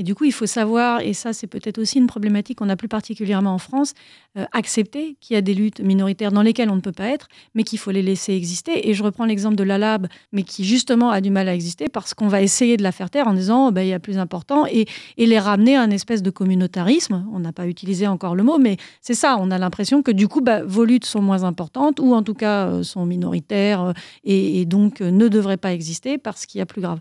[0.00, 2.76] Et du coup, il faut savoir, et ça c'est peut-être aussi une problématique qu'on a
[2.76, 3.92] plus particulièrement en France,
[4.38, 7.28] euh, accepter qu'il y a des luttes minoritaires dans lesquelles on ne peut pas être,
[7.54, 8.88] mais qu'il faut les laisser exister.
[8.88, 11.90] Et je reprends l'exemple de la LAB, mais qui justement a du mal à exister
[11.90, 14.00] parce qu'on va essayer de la faire taire en disant oh, ben, il y a
[14.00, 14.86] plus important et,
[15.18, 17.26] les ramener à une espèce de communautarisme.
[17.34, 19.36] On n'a pas utilisé encore le mot, mais c'est ça.
[19.38, 22.32] On a l'impression que du coup, bah, vos luttes sont moins importantes ou en tout
[22.32, 23.92] cas euh, sont minoritaires euh,
[24.24, 27.00] et, donc ne devraient pas exister parce qu'il y a plus grave.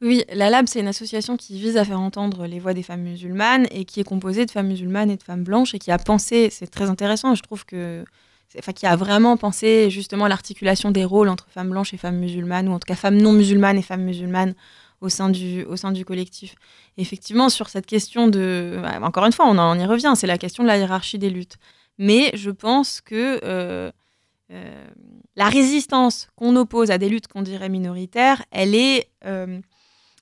[0.00, 3.02] Oui, la LAB, c'est une association qui vise à faire entendre les voix des femmes
[3.02, 5.98] musulmanes et qui est composée de femmes musulmanes et de femmes blanches et qui a
[5.98, 8.04] pensé, c'est très intéressant, je trouve que.
[8.58, 12.68] Enfin, qui a vraiment pensé justement l'articulation des rôles entre femmes blanches et femmes musulmanes,
[12.68, 14.54] ou en tout cas femmes non musulmanes et femmes musulmanes
[15.00, 16.54] au sein du, au sein du collectif.
[16.96, 18.78] Effectivement, sur cette question de.
[18.80, 21.30] bah, Encore une fois, on, en- y revient, c'est la question de la hiérarchie des
[21.30, 21.56] luttes.
[21.98, 23.90] Mais je pense que euh,
[24.52, 24.84] euh,
[25.36, 29.08] la résistance qu'on oppose à des luttes qu'on dirait minoritaires, elle est.
[29.24, 29.60] euh,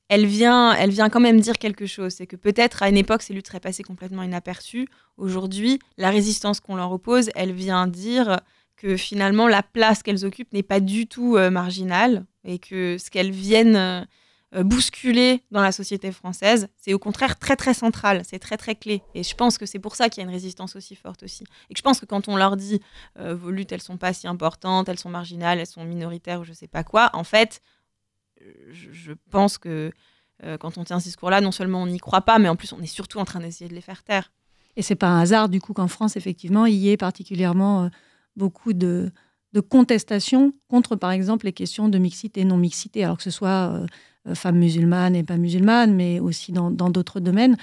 [0.09, 2.13] elle vient, elle vient quand même dire quelque chose.
[2.13, 4.89] C'est que peut-être à une époque, ces luttes seraient passées complètement inaperçues.
[5.17, 8.41] Aujourd'hui, la résistance qu'on leur oppose, elle vient dire
[8.83, 13.11] que finalement, la place qu'elles occupent n'est pas du tout euh, marginale et que ce
[13.11, 14.05] qu'elles viennent euh,
[14.57, 18.75] euh, bousculer dans la société française, c'est au contraire très très central, c'est très très
[18.75, 19.03] clé.
[19.15, 21.45] Et je pense que c'est pour ça qu'il y a une résistance aussi forte aussi.
[21.71, 22.81] Et que je pense que quand on leur dit
[23.19, 26.53] vos luttes, elles sont pas si importantes, elles sont marginales, elles sont minoritaires ou je
[26.53, 27.63] sais pas quoi, en fait,
[28.73, 29.93] je, pense que
[30.45, 32.73] euh, quand on tient ce discours-là, non seulement on n'y croit pas, mais en plus
[32.73, 34.33] on est surtout en train d'essayer de les faire taire.
[34.77, 37.89] Et c'est pas un hasard du coup qu'en France, effectivement, il y ait particulièrement euh,
[38.37, 39.11] beaucoup de,
[39.53, 43.87] de contestations contre, par exemple, les questions de mixité et non-mixité, alors que ce soit
[44.29, 47.57] euh, femmes musulmanes et pas musulmanes, mais aussi dans d'autres domaines.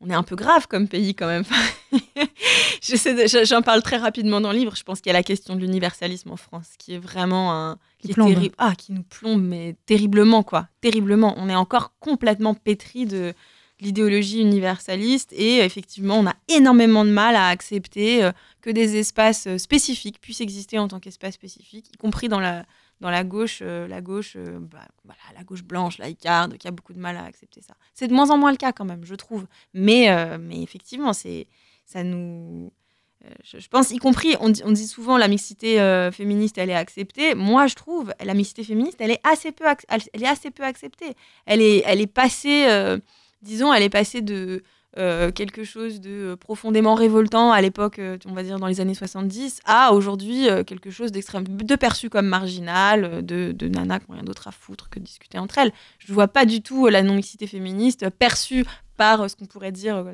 [0.00, 1.44] On est un peu grave comme pays quand même.
[3.44, 4.76] J'en parle très rapidement dans le livre.
[4.76, 7.78] Je pense qu'il y a la question de l'universalisme en France, qui est vraiment un,
[7.98, 8.52] Qui est.
[8.58, 11.34] Ah, qui nous plombe, mais terriblement quoi, terriblement.
[11.38, 13.32] On est encore complètement pétri de
[13.80, 19.46] l'idéologie universaliste et effectivement, on a énormément de mal à accepter euh, que des espaces
[19.46, 22.64] euh, spécifiques puissent exister en tant qu'espaces spécifiques, y compris dans la
[23.04, 24.88] dans la gauche, euh, la gauche, euh, bah,
[25.36, 27.74] la gauche blanche, laïcarde, qui a beaucoup de mal à accepter ça.
[27.92, 29.46] C'est de moins en moins le cas quand même, je trouve.
[29.74, 32.72] Mais, euh, effectivement, ça nous.
[33.42, 35.76] Je, pense, y compris, on dit, souvent la mixité
[36.12, 37.34] féministe, elle est acceptée.
[37.34, 41.14] Moi, je trouve, la mixité féministe, elle est assez peu, elle, est assez peu acceptée.
[41.46, 42.66] Elle est, passée,
[43.40, 44.62] disons, elle est passée de
[44.96, 48.80] euh, quelque chose de euh, profondément révoltant à l'époque, euh, on va dire dans les
[48.80, 54.06] années 70, à aujourd'hui quelque chose d'extrême, de perçu comme marginal, de, de nana qui
[54.08, 55.72] n'ont rien d'autre à foutre que de discuter entre elles.
[55.98, 58.64] Je ne vois pas du tout la non-mixité féministe perçue
[58.96, 60.04] par ce qu'on pourrait dire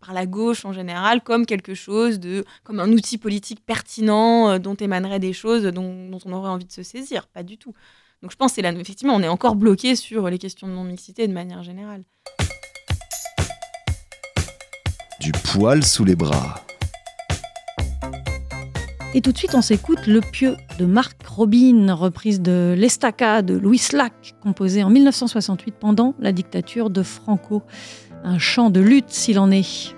[0.00, 4.76] par- la gauche en général comme quelque chose de comme un outil politique pertinent dont
[4.76, 7.26] émaneraient des choses dont, dont on aurait envie de se saisir.
[7.26, 7.74] Pas du tout.
[8.22, 10.84] Donc je pense que là effectivement on est encore bloqué sur les questions de non
[10.84, 12.04] mixité de manière générale
[15.32, 16.64] Poil sous les bras.
[19.14, 23.56] Et tout de suite, on s'écoute Le Pieux de Marc Robin, reprise de L'Estaca de
[23.56, 27.62] Louis Slack, composé en 1968 pendant la dictature de Franco.
[28.22, 29.94] Un chant de lutte s'il en est.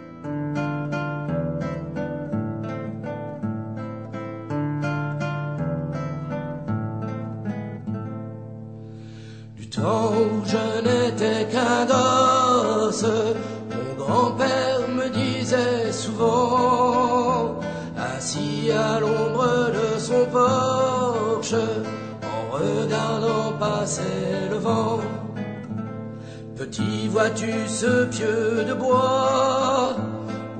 [21.42, 25.00] en regardant passer le vent.
[26.54, 29.96] Petit vois-tu ce pieu de bois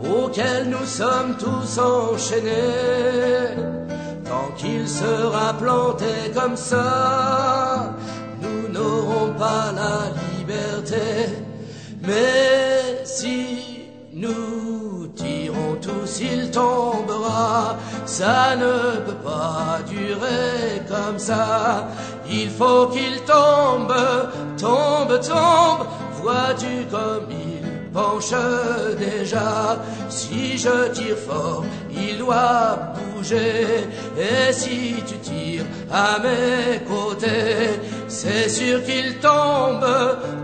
[0.03, 3.55] auquel nous sommes tous enchaînés?
[4.25, 7.95] Tant qu'il sera planté comme ça,
[8.41, 9.99] nous n'aurons pas la
[10.39, 11.29] liberté.
[12.03, 13.59] Mais si
[14.15, 17.77] nous tirons tous, il tombera.
[18.11, 21.87] Ça ne peut pas durer comme ça.
[22.29, 23.95] Il faut qu'il tombe,
[24.59, 25.87] tombe, tombe.
[26.21, 28.35] Vois-tu comme il penche
[28.99, 29.79] déjà?
[30.09, 33.89] Si je tire fort, il doit bouger.
[34.19, 39.87] Et si tu tires à mes côtés, c'est sûr qu'il tombe,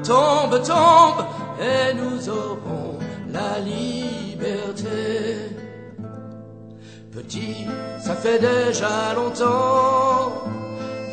[0.06, 1.24] tombe, tombe.
[1.60, 2.96] Et nous aurons
[3.32, 5.55] la liberté.
[7.16, 7.64] Petit,
[7.98, 10.44] ça fait déjà longtemps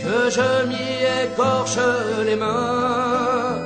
[0.01, 1.77] que je m'y écorche
[2.25, 3.57] les mains.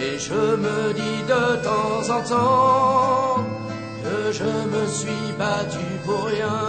[0.00, 3.44] Et je me dis de temps en temps
[4.04, 6.62] que je me suis battu pour rien.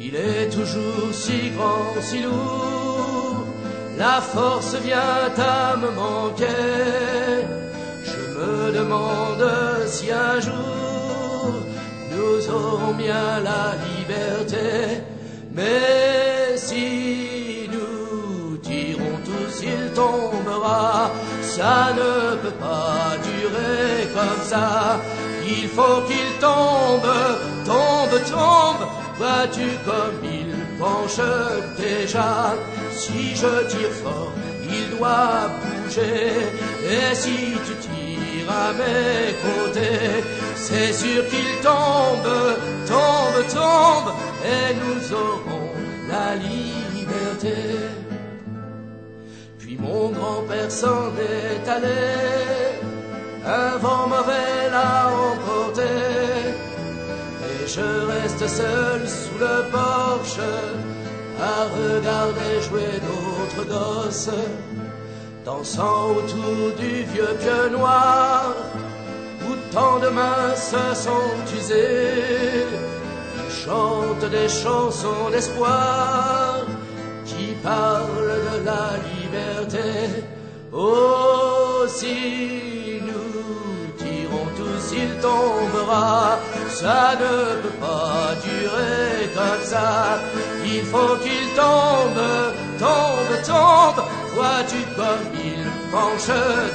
[0.00, 3.44] Il est toujours si grand, si lourd,
[3.96, 7.44] la force vient à me manquer.
[8.10, 9.48] Je me demande
[9.86, 10.95] si un jour
[12.26, 15.02] nous aurons bien la liberté.
[15.54, 21.10] Mais si nous tirons tous, il tombera.
[21.42, 25.00] Ça ne peut pas durer comme ça.
[25.46, 27.12] Il faut qu'il tombe,
[27.64, 28.84] tombe, tombe.
[29.18, 31.22] Vois-tu comme il penche
[31.78, 32.54] déjà?
[32.92, 34.32] Si je tire fort,
[34.76, 36.32] il doit bouger.
[36.94, 40.22] Et si tu tires à mes côtés,
[40.56, 42.32] c'est sûr qu'il tombe,
[42.86, 44.12] tombe, tombe.
[44.44, 45.70] Et nous aurons
[46.08, 47.54] la liberté.
[49.58, 52.78] Puis mon grand-père s'en est allé,
[53.44, 55.82] un vent mauvais l'a emporté,
[57.48, 60.38] et je reste seul sous le porche
[61.40, 64.30] à regarder jouer d'autres gosses,
[65.44, 68.54] dansant autour du vieux pieu noir,
[69.76, 72.64] tant de mains se sont usées.
[73.38, 76.64] Ils chantent des chansons d'espoir
[77.28, 79.88] qui parlent de la liberté.
[80.72, 82.16] Oh, si
[83.08, 83.34] nous
[84.02, 86.38] tirons tous, il tombera.
[86.80, 89.90] Ça ne peut pas durer comme ça.
[90.74, 92.24] Il faut qu'il tombe,
[92.84, 94.00] tombe, tombe.
[94.34, 96.30] Vois-tu comme il penche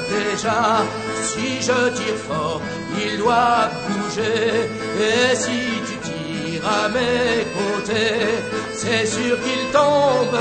[0.10, 0.84] déjà.
[1.24, 2.62] Si je tire fort,
[3.04, 4.70] il doit bouger.
[5.00, 8.40] Et si tu tires à mes côtés,
[8.74, 10.40] c'est sûr qu'il tombe,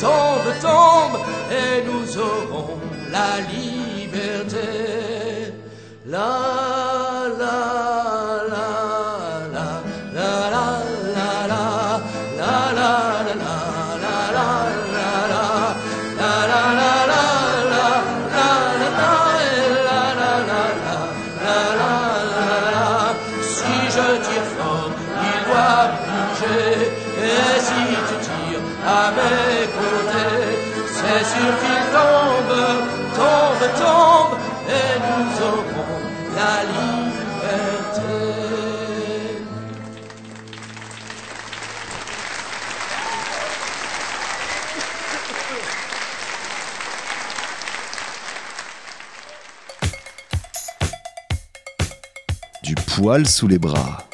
[0.00, 1.18] tombe, tombe,
[1.50, 2.78] et nous aurons
[3.10, 4.68] la liberté.
[26.38, 30.52] Et si tu tires à mes côtés,
[30.92, 32.62] c'est sûr qu'il tombe,
[33.16, 36.00] tombe, tombe, et nous aurons
[36.36, 38.16] la liberté.
[52.62, 54.06] Du poil sous les bras.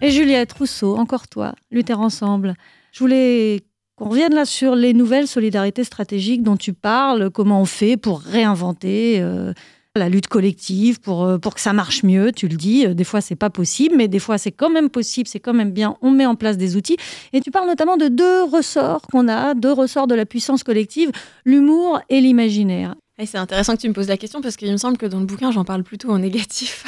[0.00, 2.54] Et Juliette Rousseau, encore toi, lutter ensemble.
[2.92, 3.62] Je voulais
[3.96, 8.20] qu'on revienne là sur les nouvelles solidarités stratégiques dont tu parles, comment on fait pour
[8.20, 9.52] réinventer euh,
[9.96, 12.86] la lutte collective, pour, euh, pour que ça marche mieux, tu le dis.
[12.86, 15.54] Euh, Des fois, c'est pas possible, mais des fois, c'est quand même possible, c'est quand
[15.54, 15.96] même bien.
[16.00, 16.96] On met en place des outils.
[17.32, 21.10] Et tu parles notamment de deux ressorts qu'on a, deux ressorts de la puissance collective,
[21.44, 22.94] l'humour et l'imaginaire.
[23.26, 25.26] C'est intéressant que tu me poses la question parce qu'il me semble que dans le
[25.26, 26.84] bouquin, j'en parle plutôt en négatif.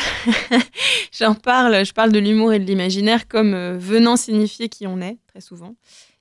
[1.13, 5.01] j'en parle, je parle de l'humour et de l'imaginaire comme euh, venant signifier qui on
[5.01, 5.75] est, très souvent,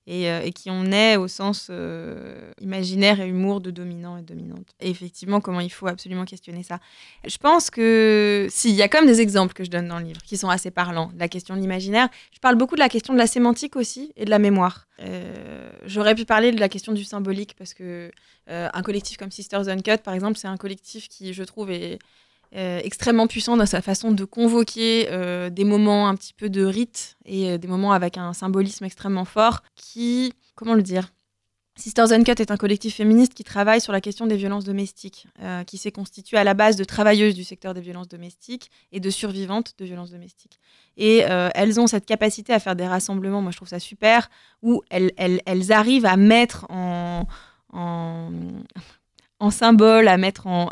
[0.09, 4.23] et, euh, et qui on est au sens euh, imaginaire et humour de dominant et
[4.23, 4.65] dominante.
[4.79, 6.79] Et effectivement, comment il faut absolument questionner ça.
[7.27, 10.05] Je pense que, si, il y a comme des exemples que je donne dans le
[10.05, 11.11] livre qui sont assez parlants.
[11.17, 12.09] La question de l'imaginaire.
[12.33, 14.87] Je parle beaucoup de la question de la sémantique aussi et de la mémoire.
[14.99, 18.11] Euh, J'aurais pu parler de la question du symbolique parce que
[18.47, 21.99] un collectif comme Sisters Uncut, par exemple, c'est un collectif qui, je trouve, est
[22.55, 26.65] euh, extrêmement puissant dans sa façon de convoquer euh, des moments un petit peu de
[26.65, 31.13] rite et euh, des moments avec un symbolisme extrêmement fort qui, comment le dire
[31.75, 35.27] Sisters Uncut est un collectif féministe qui travaille sur la question des violences domestiques,
[35.65, 39.09] qui s'est constitué à la base de travailleuses du secteur des violences domestiques et de
[39.09, 40.59] survivantes de violences domestiques.
[40.97, 44.29] Et elles ont cette capacité à faire des rassemblements, moi je trouve ça super,
[44.61, 47.25] où elles, elles, elles arrivent à mettre en,
[47.71, 48.41] en,
[49.49, 50.67] symbole, à mettre en,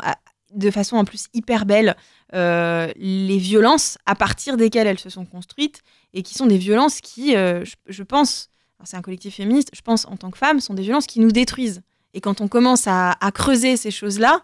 [0.54, 1.96] de façon en plus hyper belle
[2.34, 5.82] euh, les violences à partir desquelles elles se sont construites
[6.14, 8.50] et qui sont des violences qui, euh, je, pense,
[8.84, 11.30] c'est un collectif féministe, je pense en tant que femme, sont des violences qui nous
[11.32, 11.82] détruisent.
[12.14, 14.42] Et quand on commence à, creuser ces choses-là,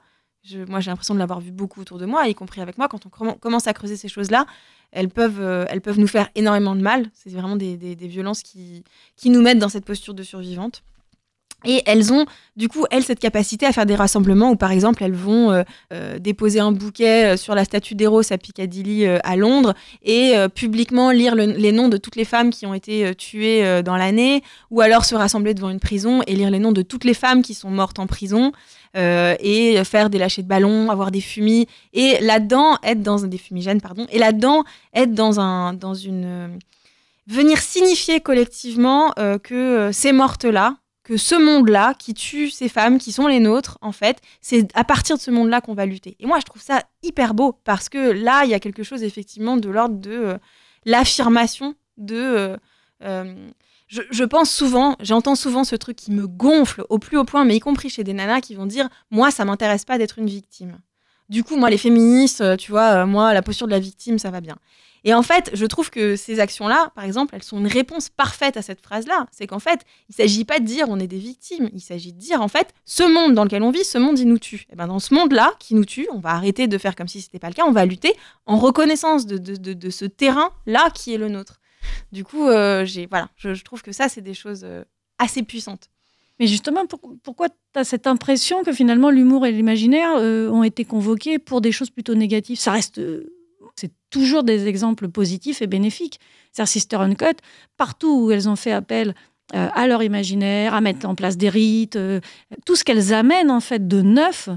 [0.69, 3.07] moi j'ai l'impression de l'avoir vu beaucoup autour de moi, y compris avec moi, quand
[3.07, 4.47] on commen- commence à creuser ces choses-là,
[4.93, 7.11] elles peuvent, euh, elles peuvent nous faire énormément de mal.
[7.15, 8.85] C'est vraiment des, des- des violences qui,
[9.17, 10.85] qui nous mettent dans cette posture de survivante.
[11.67, 15.03] Et elles ont, du coup, elles, cette capacité à faire des rassemblements où, par exemple,
[15.03, 15.62] elles vont euh,
[15.93, 21.11] euh, déposer un bouquet euh, sur la statue d'Eros à Piccadilly à Londres et publiquement
[21.11, 24.81] lire le- les noms de toutes les femmes qui ont été tuées dans l'année, ou
[24.81, 27.55] alors se rassembler devant une prison et lire les noms de toutes les femmes qui
[27.55, 28.53] sont mortes en prison,
[28.97, 33.39] et faire des lâchers de ballons, avoir des fumis, et là-dedans être dans un des
[33.39, 34.62] fumigènes, pardon, et là-dedans
[34.95, 36.59] être dans un dans une
[37.27, 39.12] venir signifier collectivement
[39.43, 43.93] que ces mortes-là, que ce monde-là qui tue ces femmes qui sont les nôtres, en
[43.93, 46.17] fait, c'est à partir de ce monde-là qu'on va lutter.
[46.19, 49.03] Et moi, je trouve ça hyper beau parce que là, il y a quelque chose
[49.03, 50.39] effectivement de l'ordre de euh,
[50.87, 52.17] l'affirmation de.
[52.17, 52.57] euh,
[53.03, 53.35] euh,
[53.87, 57.45] je, je pense souvent, j'entends souvent ce truc qui me gonfle au plus haut point,
[57.45, 60.27] mais y compris chez des nanas qui vont dire Moi, ça m'intéresse pas d'être une
[60.27, 60.79] victime.
[61.29, 64.41] Du coup, moi, les féministes, tu vois, moi, la posture de la victime, ça va
[64.41, 64.57] bien.
[65.07, 68.57] Et en fait, je trouve que ces actions-là, par exemple, elles sont une réponse parfaite
[68.57, 69.27] à cette phrase-là.
[69.33, 72.13] C'est qu'en fait, il ne s'agit pas de dire on est des victimes, il s'agit
[72.15, 74.67] de dire en fait, ce monde dans lequel on vit, ce monde, il nous tue.
[74.73, 77.21] Et ben dans ce monde-là qui nous tue, on va arrêter de faire comme si
[77.21, 78.15] ce n'était pas le cas, on va lutter
[78.47, 81.61] en reconnaissance de, ce terrain-là qui est le nôtre.
[82.13, 84.85] Du coup, euh, voilà, je, je trouve que ça, c'est des choses euh,
[85.19, 85.91] assez puissantes.
[86.41, 90.63] Mais justement, pour- pourquoi tu as cette impression que finalement l'humour et l'imaginaire euh, ont
[90.65, 92.59] été convoqués pour des choses plutôt négatives?
[92.59, 93.01] Ça reste.
[93.77, 96.20] C'est toujours des exemples positifs et bénéfiques.
[96.53, 97.37] C'est-à-dire Sister Uncut,
[97.77, 99.14] partout où elles ont fait appel
[99.55, 102.20] euh, à leur imaginaire, à mettre en place des rites, euh,
[102.64, 104.49] tout ce qu'elles amènent en fait de neuf,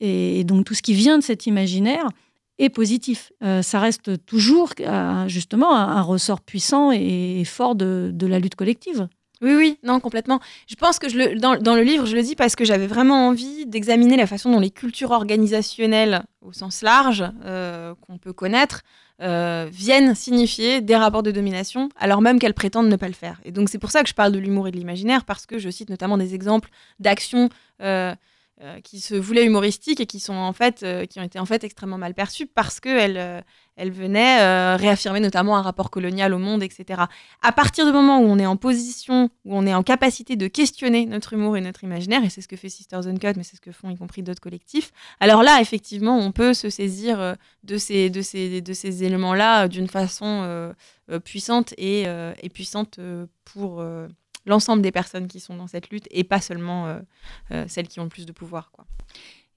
[0.00, 2.08] et, donc tout ce qui vient de cet imaginaire,
[2.58, 3.32] est positif.
[3.42, 4.70] Euh, ça reste toujours
[5.26, 9.08] justement un, ressort puissant et fort de la lutte collective.
[9.42, 10.40] Oui, oui, non, complètement.
[10.68, 13.26] Je pense que je le, dans, le livre, je le dis parce que j'avais vraiment
[13.26, 18.82] envie d'examiner la façon dont les cultures organisationnelles, au sens large, euh, qu'on peut connaître,
[19.20, 23.40] euh, viennent signifier des rapports de domination, alors même qu'elles prétendent ne pas le faire.
[23.44, 25.58] Et donc c'est pour ça que je parle de l'humour et de l'imaginaire, parce que
[25.58, 26.70] je cite notamment des exemples
[27.00, 27.48] d'actions
[27.80, 28.14] euh,
[28.84, 32.78] qui se voulaient humoristiques et qui qui ont été en fait extrêmement mal perçues parce
[32.78, 33.42] qu'elles
[33.76, 37.02] elles venaient euh, réaffirmer notamment un rapport colonial au monde, etc.
[37.40, 40.46] À partir du moment où on est en position, où on est en capacité de
[40.46, 43.56] questionner notre humour et notre imaginaire, et c'est ce que fait Sisters Uncut, mais c'est
[43.56, 47.34] ce que font y compris d'autres collectifs, alors là, effectivement, on peut se saisir euh,
[47.64, 50.72] de ces, éléments-là euh, d'une façon
[51.24, 52.06] puissante et,
[52.52, 52.98] puissante
[53.44, 53.84] pour
[54.46, 56.98] l'ensemble des personnes qui sont dans cette lutte et pas seulement
[57.68, 58.72] celles qui ont le plus de pouvoir.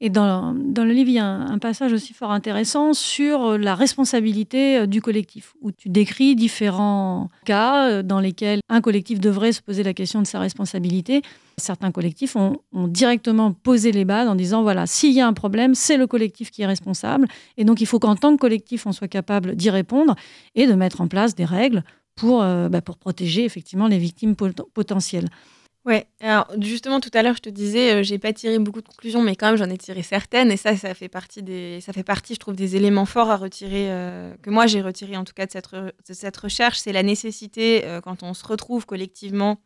[0.01, 3.57] Et dans, dans le livre, il y a un, passage aussi fort intéressant sur euh,
[3.57, 9.21] la responsabilité euh, du collectif, où tu décris différents cas euh, dans lesquels un collectif
[9.21, 11.21] devrait se poser la question de sa responsabilité.
[11.57, 15.75] Certains collectifs ont, directement posé les bases en disant, voilà, s'il y a un problème,
[15.75, 17.27] c'est le collectif qui est responsable.
[17.55, 20.15] Et donc, il faut qu'en tant que collectif, on soit capable d'y répondre
[20.55, 21.83] et de mettre en place des règles
[22.15, 25.27] pour, bah, pour protéger effectivement les victimes pot- potentielles.
[25.85, 28.87] Ouais, alors justement tout à l'heure je te disais, euh, j'ai pas tiré beaucoup de
[28.87, 31.93] conclusions, mais quand même j'en ai tiré certaines, et ça, ça fait partie des, ça
[31.93, 35.23] fait partie, je trouve, des éléments forts à retirer, euh, que moi j'ai retiré en
[35.23, 38.87] tout cas de cette, de cette recherche, c'est la nécessité euh, quand on se retrouve
[38.87, 39.59] collectivement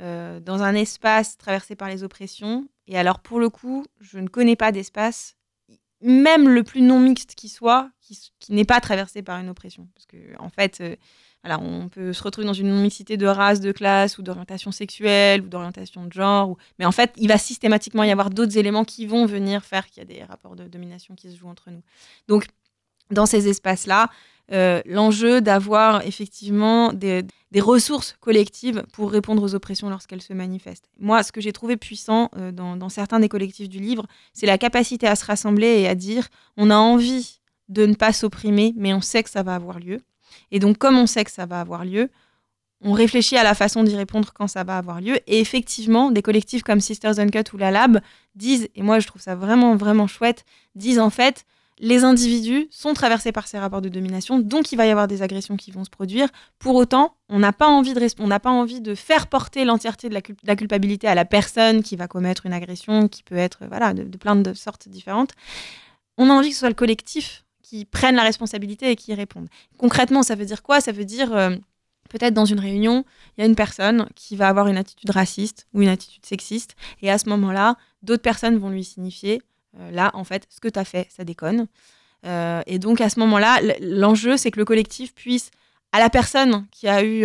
[0.00, 2.68] euh, dans un espace traversé par les oppressions.
[2.88, 5.36] Et alors pour le coup, je ne connais pas d'espace,
[6.02, 9.88] même le plus non mixte qui soit, qui, qui n'est pas traversé par une oppression,
[9.94, 10.82] parce que en fait.
[11.44, 15.42] Voilà, on peut se retrouver dans une non-mixité de race, de classe ou d'orientation sexuelle
[15.42, 16.56] ou d'orientation de genre.
[16.78, 19.98] Mais en fait, il va systématiquement y avoir d'autres éléments qui vont venir faire qu'il
[19.98, 21.82] y a des rapports de domination qui se jouent entre nous.
[22.26, 22.46] Donc,
[23.10, 24.10] dans ces espaces-là,
[24.50, 27.24] euh, l'enjeu d'avoir effectivement des,
[27.60, 30.88] ressources collectives pour répondre aux oppressions lorsqu'elles se manifestent.
[30.98, 34.58] Moi, ce que j'ai trouvé puissant euh, dans certains des collectifs du livre, c'est la
[34.58, 38.94] capacité à se rassembler et à dire on a envie de ne pas s'opprimer, mais
[38.94, 40.00] on sait que ça va avoir lieu.
[40.50, 42.10] Et donc, comme on sait que ça va avoir lieu,
[42.80, 45.16] on réfléchit à la façon d'y répondre quand ça va avoir lieu.
[45.26, 48.00] Et effectivement, des collectifs comme Sisters Uncut ou La Lab
[48.34, 51.44] disent, et moi je trouve ça vraiment, vraiment chouette, disent en fait,
[51.80, 55.22] les individus sont traversés par ces rapports de domination, donc il va y avoir des
[55.22, 56.28] agressions qui vont se produire.
[56.58, 60.56] Pour autant, on n'a pas envie de, pas envie de faire porter l'entièreté de, la,
[60.56, 64.36] culpabilité à la personne qui va commettre une agression, qui peut être voilà de plein
[64.36, 65.32] de sortes différentes.
[66.16, 69.14] On a envie que ce soit le collectif qui prenne la responsabilité et qui y
[69.14, 69.48] réponde.
[69.76, 70.80] Concrètement, ça veut dire quoi?
[70.80, 71.50] Ça veut dire euh,
[72.08, 73.04] peut-être dans une réunion,
[73.36, 76.76] il y a une personne qui va avoir une attitude raciste ou une attitude sexiste,
[77.02, 79.42] et à ce moment-là, d'autres personnes vont lui signifier
[79.78, 81.66] euh, là, en fait, ce que tu as fait, ça déconne.
[82.24, 85.50] Euh, et donc, à ce moment-là, l'enjeu, c'est que le collectif puisse,
[85.92, 87.24] à la personne qui a, eu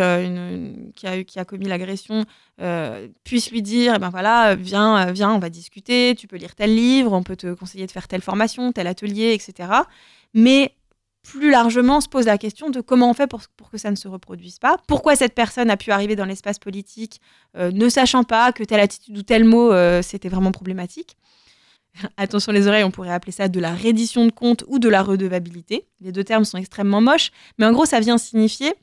[0.95, 2.25] qui a commis l'agression,
[3.23, 6.73] puisse lui dire, eh ben voilà, viens, viens, on va discuter, tu peux lire tel
[6.73, 9.69] livre, on peut te conseiller de faire telle formation, tel atelier, etc.
[10.33, 10.75] Mais
[11.23, 14.07] plus largement se pose la question de comment on fait pour, que ça ne se
[14.07, 14.77] reproduise pas.
[14.87, 17.21] Pourquoi cette personne a pu arriver dans l'espace politique
[17.55, 19.71] ne sachant pas que telle attitude ou tel mot,
[20.01, 21.15] c'était vraiment problématique?
[22.17, 25.01] Attention les oreilles, on pourrait appeler ça de la reddition de compte ou de la
[25.01, 25.87] redevabilité.
[26.01, 28.73] Les deux termes sont extrêmement moches, mais en gros, ça vient signifier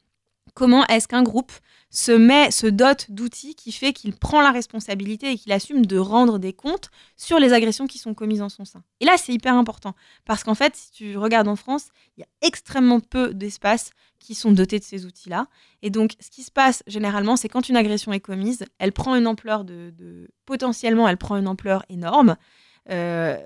[0.54, 1.52] comment est-ce qu'un groupe
[1.90, 5.98] se met, se dote d'outils qui fait qu'il prend la responsabilité et qu'il assume de
[5.98, 8.82] rendre des comptes sur les agressions qui sont commises en son sein.
[9.00, 12.24] Et là, c'est hyper important parce qu'en fait, si tu regardes en France, il y
[12.24, 15.48] a extrêmement peu d'espaces qui sont dotés de ces outils-là.
[15.82, 19.16] Et donc, ce qui se passe généralement, c'est quand une agression est commise, elle prend
[19.16, 22.36] une ampleur de, potentiellement, elle prend une ampleur énorme.
[22.90, 23.36] Euh,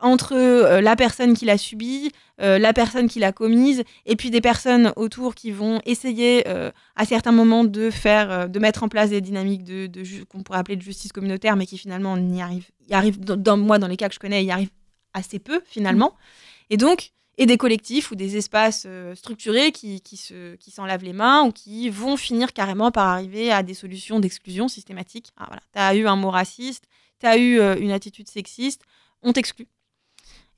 [0.00, 4.30] entre euh, la personne qui l'a subie, euh, la personne qui l'a commise, et puis
[4.30, 6.44] des personnes autour qui vont essayer
[6.96, 9.90] à certains moments de faire, de mettre en place des dynamiques de,
[10.24, 13.86] qu'on pourrait appeler de justice communautaire, mais qui finalement arrivent, y arrive dans, moi dans
[13.86, 14.70] les cas que je connais, y arrivent
[15.14, 16.14] assez peu finalement.
[16.70, 21.04] Et donc, et des collectifs ou des espaces structurés qui, qui, se, qui s'en lavent
[21.04, 25.30] les mains ou qui vont finir carrément par arriver à des solutions d'exclusion systématique.
[25.36, 25.62] Ah, voilà.
[25.72, 26.84] Tu as eu un mot raciste,
[27.20, 28.82] tu as eu euh, une attitude sexiste,
[29.22, 29.68] on t'exclut.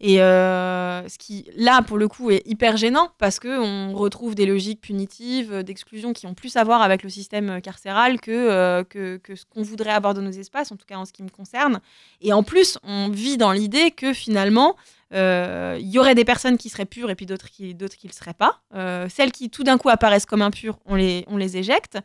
[0.05, 4.47] Et euh, ce qui, là, pour le coup, est hyper gênant parce qu'on retrouve des
[4.47, 9.21] logiques punitives, euh, d'exclusion qui ont plus à voir avec le système carcéral que, que,
[9.37, 11.81] ce qu'on voudrait avoir dans nos espaces, en tout cas en ce qui me concerne.
[12.21, 14.75] Et en plus, on vit dans l'idée que finalement,
[15.13, 18.13] il y aurait des personnes qui seraient pures et puis d'autres qui d'autres qui ne
[18.13, 18.61] le seraient pas.
[19.09, 21.99] celles qui tout d'un coup apparaissent comme impures, on les, on les éjecte.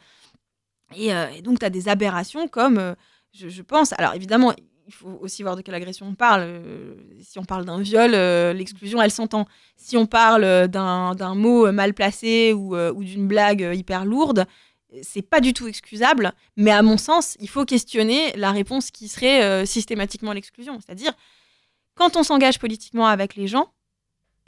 [0.96, 2.96] Et donc, tu as des aberrations comme
[3.34, 3.94] je, pense.
[3.98, 4.54] Alors évidemment,
[4.88, 6.44] il faut aussi voir de quelle agression on parle.
[6.44, 9.46] Euh, si on parle d'un viol, euh, l'exclusion, elle s'entend.
[9.76, 14.46] Si on parle euh, d'un mot mal placé ou, ou d'une blague hyper lourde,
[15.02, 16.32] c'est pas du tout excusable.
[16.56, 20.80] Mais à mon sens, il faut questionner la réponse qui serait systématiquement l'exclusion.
[20.80, 21.12] C'est-à-dire,
[21.96, 23.74] quand on s'engage politiquement avec les gens,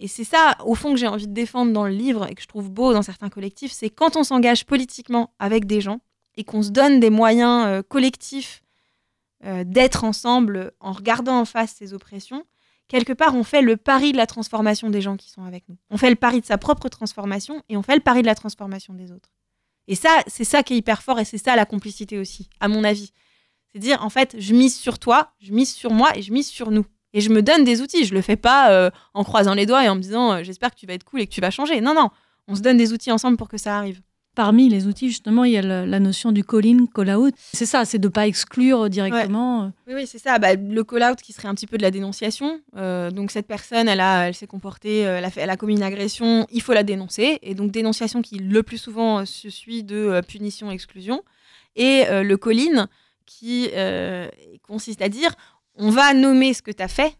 [0.01, 2.41] et c'est ça, au fond, que j'ai envie de défendre dans le livre et que
[2.41, 5.99] je trouve beau dans certains collectifs, c'est quand on s'engage politiquement avec des gens
[6.37, 8.63] et qu'on se donne des moyens collectifs
[9.45, 12.43] euh, d'être ensemble en regardant en face ces oppressions,
[12.87, 15.77] quelque part, on fait le pari de la transformation des gens qui sont avec nous.
[15.89, 18.35] On fait le pari de sa propre transformation et on fait le pari de la
[18.35, 19.29] transformation des autres.
[19.87, 22.67] Et ça, c'est ça qui est hyper fort et c'est ça la complicité aussi, à
[22.67, 23.11] mon avis.
[23.71, 26.47] C'est dire, en fait, je mise sur toi, je mise sur moi et je mise
[26.47, 26.85] sur nous.
[27.13, 28.05] Et je me donne des outils.
[28.05, 30.71] Je le fais pas euh, en croisant les doigts et en me disant, euh, j'espère
[30.71, 31.81] que tu vas être cool et que tu vas changer.
[31.81, 32.09] Non, non.
[32.47, 34.01] On se donne des outils ensemble pour que ça arrive.
[34.39, 37.33] Parmi les outils, justement, il y a la, notion du call-in, call-out.
[37.51, 39.73] C'est ça, c'est de ne pas exclure directement.
[39.85, 40.39] Oui, oui c'est ça.
[40.39, 42.61] Bah, le call-out qui serait un petit peu de la dénonciation.
[42.77, 45.57] Euh, donc cette personne, elle, a, elle s'est comportée, euh, elle a, fait, elle a
[45.57, 47.39] commis une agression, il faut la dénoncer.
[47.41, 51.21] Et donc dénonciation qui le plus souvent se suit de euh, punition, exclusion.
[51.75, 52.87] Et le call-in
[53.25, 53.71] qui
[54.65, 55.35] consiste à dire,
[55.75, 57.17] on va nommer ce que tu as fait,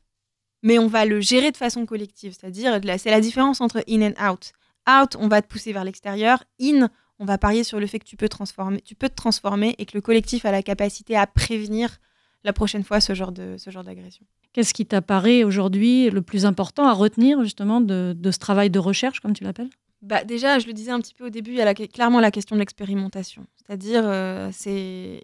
[0.63, 2.33] mais on va le gérer de façon collective.
[2.39, 4.53] C'est-à-dire, c'est la différence entre in and out.
[4.89, 6.45] Out, on va te pousser vers l'extérieur.
[6.61, 6.89] In,
[7.19, 9.85] on va parier sur le fait que tu peux, transformer, tu peux te transformer et
[9.85, 11.97] que le collectif a la capacité à prévenir
[12.43, 14.25] la prochaine fois ce genre de ce genre d'agression.
[14.53, 19.19] Qu'est-ce qui t'apparaît aujourd'hui le plus important à retenir justement de, ce travail de recherche,
[19.19, 19.69] comme tu l'appelles?
[20.01, 22.31] Bah déjà, je le disais un petit peu au début, il y a clairement la
[22.31, 23.45] question de l'expérimentation.
[23.57, 25.21] C'est-à-dire, euh, c'est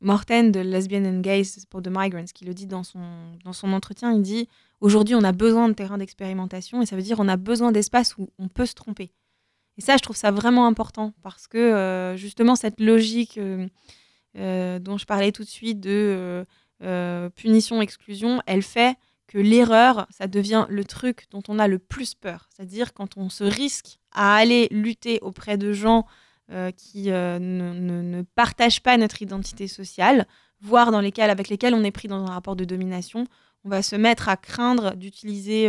[0.00, 3.00] Morten de Lesbian and Gays pour The Migrants qui le dit dans son,
[3.44, 4.12] dans son entretien.
[4.12, 4.48] Il dit
[4.80, 8.16] Aujourd'hui, on a besoin de terrains d'expérimentation et ça veut dire on a besoin d'espaces
[8.18, 9.12] où on peut se tromper.
[9.82, 13.66] Et ça, je trouve ça vraiment important parce que euh, justement, cette logique euh,
[14.38, 16.46] euh, dont je parlais tout de suite de
[17.34, 22.48] punition-exclusion, elle fait que l'erreur, ça devient le truc dont on a le plus peur.
[22.48, 26.06] C'est-à-dire quand on se risque à aller lutter auprès de gens
[26.76, 30.26] qui ne, partagent pas notre identité sociale,
[30.60, 33.26] voire dans les cas avec lesquels on est pris dans un rapport de domination,
[33.64, 35.68] on va se mettre à craindre d'utiliser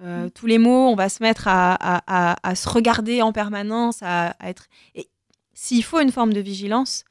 [0.00, 0.30] mm.
[0.30, 4.66] tous les mots, on va se mettre à, se regarder en permanence, à, être.
[4.94, 5.08] Et
[5.54, 7.04] s'il faut une forme de vigilance,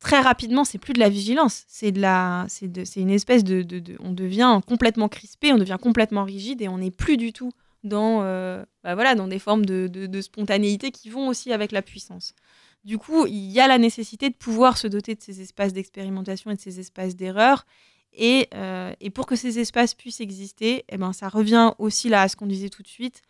[0.00, 3.62] très rapidement, c'est plus de la vigilance, c'est de la, c'est de, une espèce de,
[3.62, 7.32] de- de- on devient complètement crispé, on devient complètement rigide et on n'est plus du
[7.32, 7.52] tout
[7.84, 12.34] dans, euh, bah voilà, dans des formes de spontanéité qui vont aussi avec la puissance.
[12.84, 16.50] Du coup, il y a la nécessité de pouvoir se doter de ces espaces d'expérimentation
[16.50, 17.64] et de ces espaces d'erreur.
[18.16, 22.22] Et, euh, et pour que ces espaces puissent exister, eh ben, ça revient aussi là
[22.22, 23.22] à ce qu'on disait tout de suite.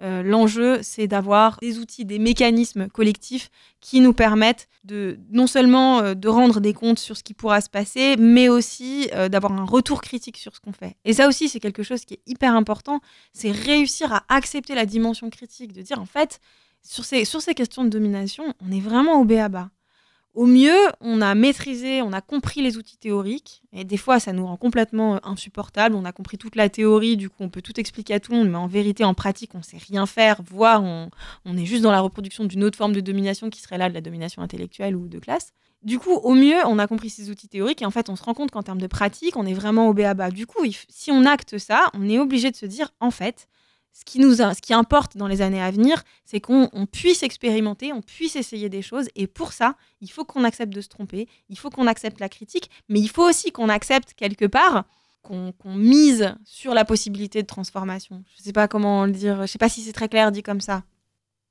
[0.00, 5.98] Euh, L'enjeu, c'est d'avoir des outils, des mécanismes collectifs qui nous permettent de non seulement
[5.98, 9.64] euh, de rendre des comptes sur ce qui pourra se passer, mais aussi d'avoir un
[9.64, 10.96] retour critique sur ce qu'on fait.
[11.04, 13.00] Et ça aussi, c'est quelque chose qui est hyper important,
[13.32, 16.40] c'est réussir à accepter la dimension critique, de dire en fait,
[16.82, 19.70] sur ces, sur ces questions de domination, on est vraiment au béaba.
[20.34, 24.32] Au mieux, on a maîtrisé, on a compris les outils théoriques, et des fois, ça
[24.32, 25.96] nous rend complètement euh, insupportable.
[25.96, 28.38] On a compris toute la théorie, du coup, on peut tout expliquer à tout le
[28.38, 31.10] monde, mais en vérité, en pratique, on sait rien faire, voire on,
[31.56, 34.00] est juste dans la reproduction d'une autre forme de domination qui serait là de la
[34.00, 35.52] domination intellectuelle ou de classe.
[35.82, 38.22] Du coup, au mieux, on a compris ces outils théoriques et en fait, on se
[38.22, 40.30] rend compte qu'en termes de pratique, on est vraiment au béaba.
[40.30, 43.48] Du coup, si on acte ça, on est obligé de se dire, en fait,
[43.98, 46.86] ce qui, nous a- ce qui importe dans les années à venir, c'est qu'on on
[46.86, 49.08] puisse expérimenter, on puisse essayer des choses.
[49.16, 52.28] Et pour ça, il faut qu'on accepte de se tromper, il faut qu'on accepte la
[52.28, 54.84] critique, mais il faut aussi qu'on accepte quelque part
[55.22, 58.22] qu'on mise sur la possibilité de transformation.
[58.36, 60.32] Je ne sais pas comment le dire, je ne sais pas si c'est très clair
[60.32, 60.84] dit comme ça.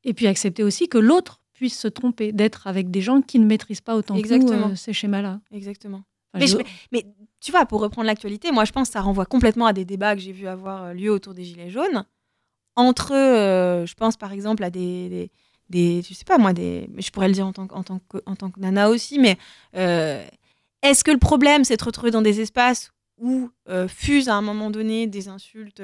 [0.04, 3.46] Et puis accepter aussi que l'autre puisse se tromper, d'être avec des gens qui ne
[3.46, 4.26] maîtrisent pas autant que nous
[4.72, 5.42] euh, ces schémas-là.
[5.52, 6.04] Exactement.
[6.34, 7.06] Enfin, Mais, je- je- mais
[7.40, 10.16] tu vois, pour reprendre l'actualité, moi je pense que ça renvoie complètement à des débats
[10.16, 12.06] que j'ai vu avoir euh, lieu autour des Gilets jaunes.
[12.78, 15.30] Entre, euh, je pense par exemple à des,
[15.74, 17.74] je sais pas moi, des, je pourrais le dire en tant, que-
[18.26, 19.38] en tant, que, nana aussi, mais
[19.76, 20.24] euh,
[20.84, 24.42] est-ce que le problème c'est de retrouver dans des espaces où euh, fusent à un
[24.44, 25.82] moment donné des insultes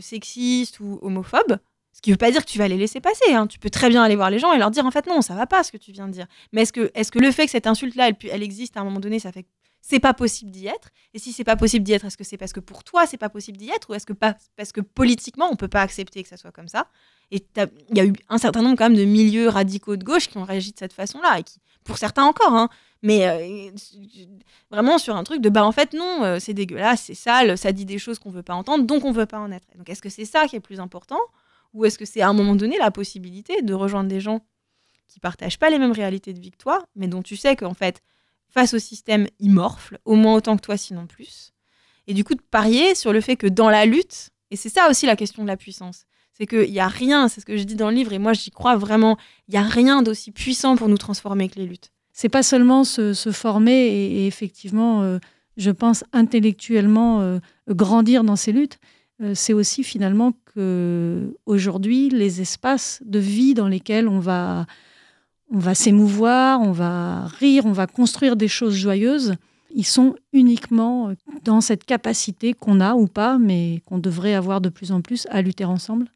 [0.00, 1.58] sexistes ou homophobes?
[1.92, 3.32] Ce qui veut pas dire que tu vas les laisser passer.
[3.34, 3.46] hein.
[3.48, 5.34] Tu peux très bien aller voir les gens et leur dire en fait non, ça
[5.34, 6.26] va pas ce que tu viens de dire.
[6.52, 8.84] Mais est-ce que, est que le fait que cette insulte-là, elle, elle existe à un
[8.84, 9.48] moment donné, ça fait que
[9.80, 12.36] c'est pas possible d'y être Et si c'est pas possible d'y être, est-ce que c'est
[12.36, 14.80] parce que pour toi c'est pas possible d'y être ou est-ce que pas parce que
[14.80, 16.88] politiquement on peut pas accepter que ça soit comme ça?
[17.30, 20.28] Et il y a eu un certain nombre quand même de milieux radicaux de gauche
[20.28, 22.68] qui ont réagi de cette façon-là et qui, pour certains encore, hein,
[23.02, 23.70] mais euh,
[24.70, 27.72] vraiment sur un truc de bah en fait non, euh, c'est dégueulasse, c'est sale, ça
[27.72, 29.66] dit des choses qu'on veut pas entendre, donc on veut pas en être.
[29.76, 31.18] Donc est-ce que c'est ça qui est plus important
[31.74, 34.40] ou est-ce que c'est à un moment donné la possibilité de rejoindre des gens
[35.06, 38.02] qui partagent pas les mêmes réalités de toi, mais dont tu sais qu'en fait,
[38.48, 41.52] face au système, morflent, au moins autant que toi, sinon plus.
[42.06, 44.88] Et du coup, de parier sur le fait que dans la lutte, et c'est ça
[44.88, 47.64] aussi la question de la puissance, c'est qu'il n'y a rien, c'est ce que je
[47.64, 49.18] dis dans le livre, et moi j'y crois vraiment,
[49.48, 51.90] il n'y a rien d'aussi puissant pour nous transformer que les luttes.
[52.12, 55.18] c'est pas seulement se, se former et, et effectivement, euh,
[55.56, 57.38] je pense intellectuellement euh,
[57.68, 58.78] grandir dans ces luttes.
[59.20, 64.66] euh, c'est aussi finalement que aujourd'hui les espaces de vie dans lesquels on va
[65.50, 69.34] on va s'émouvoir, on va rire, on va construire des choses joyeuses.
[69.74, 74.60] Ils sont uniquement euh, dans cette capacité qu'on a ou pas, mais qu'on devrait avoir
[74.60, 76.08] de plus en plus à lutter ensemble.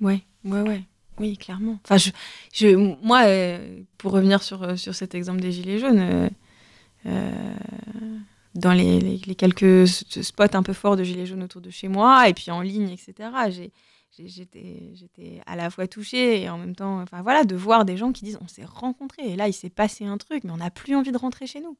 [0.00, 0.82] Ouais, ouais, ouais.
[1.18, 1.78] Oui, clairement.
[1.88, 2.10] Enfin,
[3.02, 6.30] moi, euh, pour revenir sur, euh, sur cet exemple des Gilets jaunes,
[8.54, 12.28] dans les, les- quelques spots un peu forts de Gilets jaunes autour de chez moi,
[12.28, 13.70] et puis en ligne, etc., j'ai-
[14.18, 17.96] j'étais j'étais à la fois touchée et en même temps, enfin voilà, de voir des
[17.96, 20.58] gens qui disent on s'est rencontrés, et là, il s'est passé un truc, mais on
[20.58, 21.76] n'a plus envie de rentrer chez nous.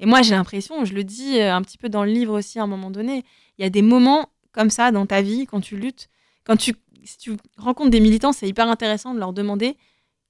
[0.00, 2.58] Et moi, j'ai l'impression, je le dis euh, un petit peu dans le livre aussi
[2.58, 3.24] à un moment donné,
[3.58, 6.08] il y a des moments comme ça dans ta vie, quand tu luttes,
[6.44, 6.74] quand tu,
[7.04, 9.76] si tu rencontres des militants, c'est hyper intéressant de leur demander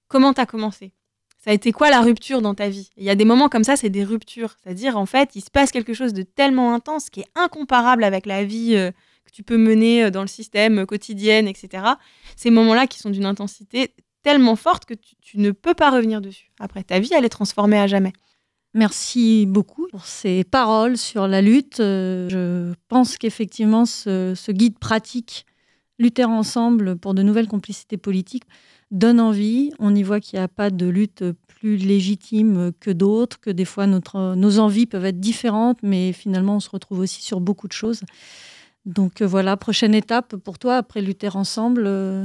[0.09, 0.93] comment tu as commencé?
[1.39, 2.91] Ça a été quoi la rupture dans ta vie?
[2.97, 4.57] Il y a des moments comme ça, c'est des ruptures.
[4.63, 8.27] C'est-à-dire, en fait, il se passe quelque chose de tellement intense qui est incomparable avec
[8.27, 8.91] la vie euh,
[9.29, 11.85] que tu peux mener euh, dans le système euh, quotidienne, etc.
[12.37, 16.51] Ces moments-là qui sont d'une intensité tellement forte que tu, ne peux pas revenir dessus.
[16.59, 18.13] Après, ta vie, elle est transformée à jamais.
[18.75, 21.81] Merci beaucoup pour ces paroles sur la lutte.
[21.81, 25.47] Euh, Je pense qu'effectivement, ce, guide pratique,
[26.01, 28.45] Lutter ensemble pour de nouvelles complicités politiques,
[28.93, 29.73] donne envie.
[29.81, 33.65] On y voit qu'il n'y a pas de lutte plus légitime que d'autres, que des
[33.65, 37.73] fois nos envies peuvent être différentes, mais finalement, on se retrouve aussi sur beaucoup de
[37.73, 38.03] choses.
[38.89, 41.85] Donc euh, voilà, prochaine étape pour toi, après Lutter ensemble.
[41.87, 42.25] euh,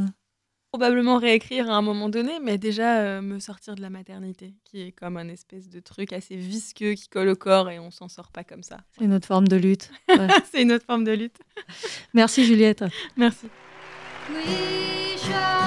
[0.72, 4.82] Probablement réécrire à un moment donné, mais déjà euh, me sortir de la maternité, qui
[4.82, 8.08] est comme un espèce de truc assez visqueux qui colle au corps et on s'en
[8.08, 8.78] sort pas comme ça.
[8.98, 9.92] C'est une autre forme de lutte.
[10.08, 10.28] Ouais.
[10.52, 11.38] C'est une autre forme de lutte.
[12.14, 12.86] Merci Juliette.
[13.18, 13.48] Merci.
[14.30, 15.63] We shall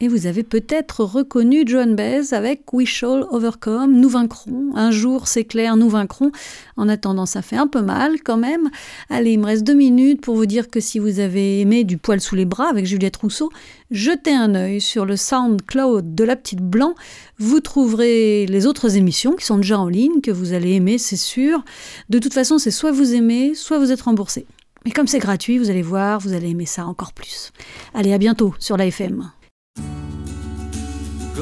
[0.00, 4.70] Et vous avez peut-être reconnu Joan Baez avec We Shall Overcome, nous vaincrons.
[4.76, 6.30] Un jour, c'est clair, nous vaincrons.
[6.76, 8.70] En attendant, ça fait un peu mal quand même.
[9.10, 11.98] Allez, il me reste deux minutes pour vous dire que si vous avez aimé Du
[11.98, 13.50] poil sous les bras avec Juliette Rousseau,
[13.90, 16.94] jetez un œil sur le SoundCloud de la Petite Blanc.
[17.38, 21.16] Vous trouverez les autres émissions qui sont déjà en ligne, que vous allez aimer, c'est
[21.16, 21.64] sûr.
[22.08, 24.46] De toute façon, c'est soit vous aimez, soit vous êtes remboursé.
[24.84, 27.50] Mais comme c'est gratuit, vous allez voir, vous allez aimer ça encore plus.
[27.94, 29.28] Allez, à bientôt sur la FM.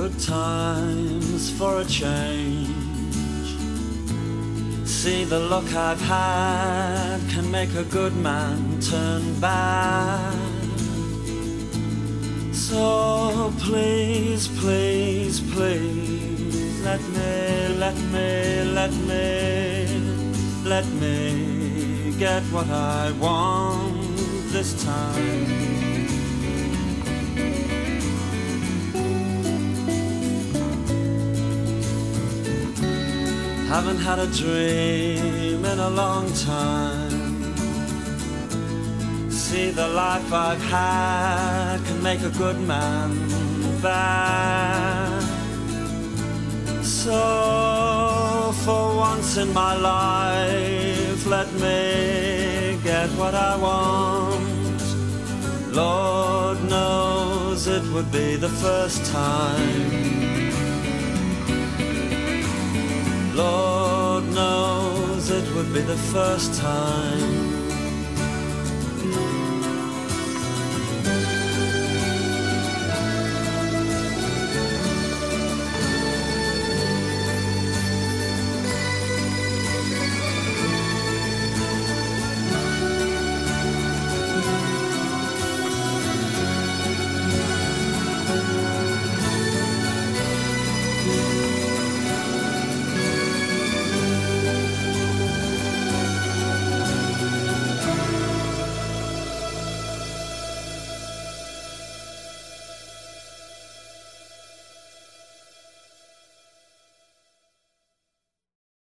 [0.06, 2.68] Good times for a change.
[4.86, 10.32] See the luck I've had can make a good man turn bad.
[12.52, 19.88] So please, please, please, let me, let me, let me,
[20.62, 24.16] let me get what I want
[24.52, 25.75] this time.
[33.76, 37.54] Haven't had a dream in a long time.
[39.30, 43.10] See, the life I've had can make a good man
[43.82, 45.22] bad.
[46.82, 54.84] So, for once in my life, let me get what I want.
[55.74, 60.45] Lord knows it would be the first time.
[63.36, 67.55] Lord knows it would be the first time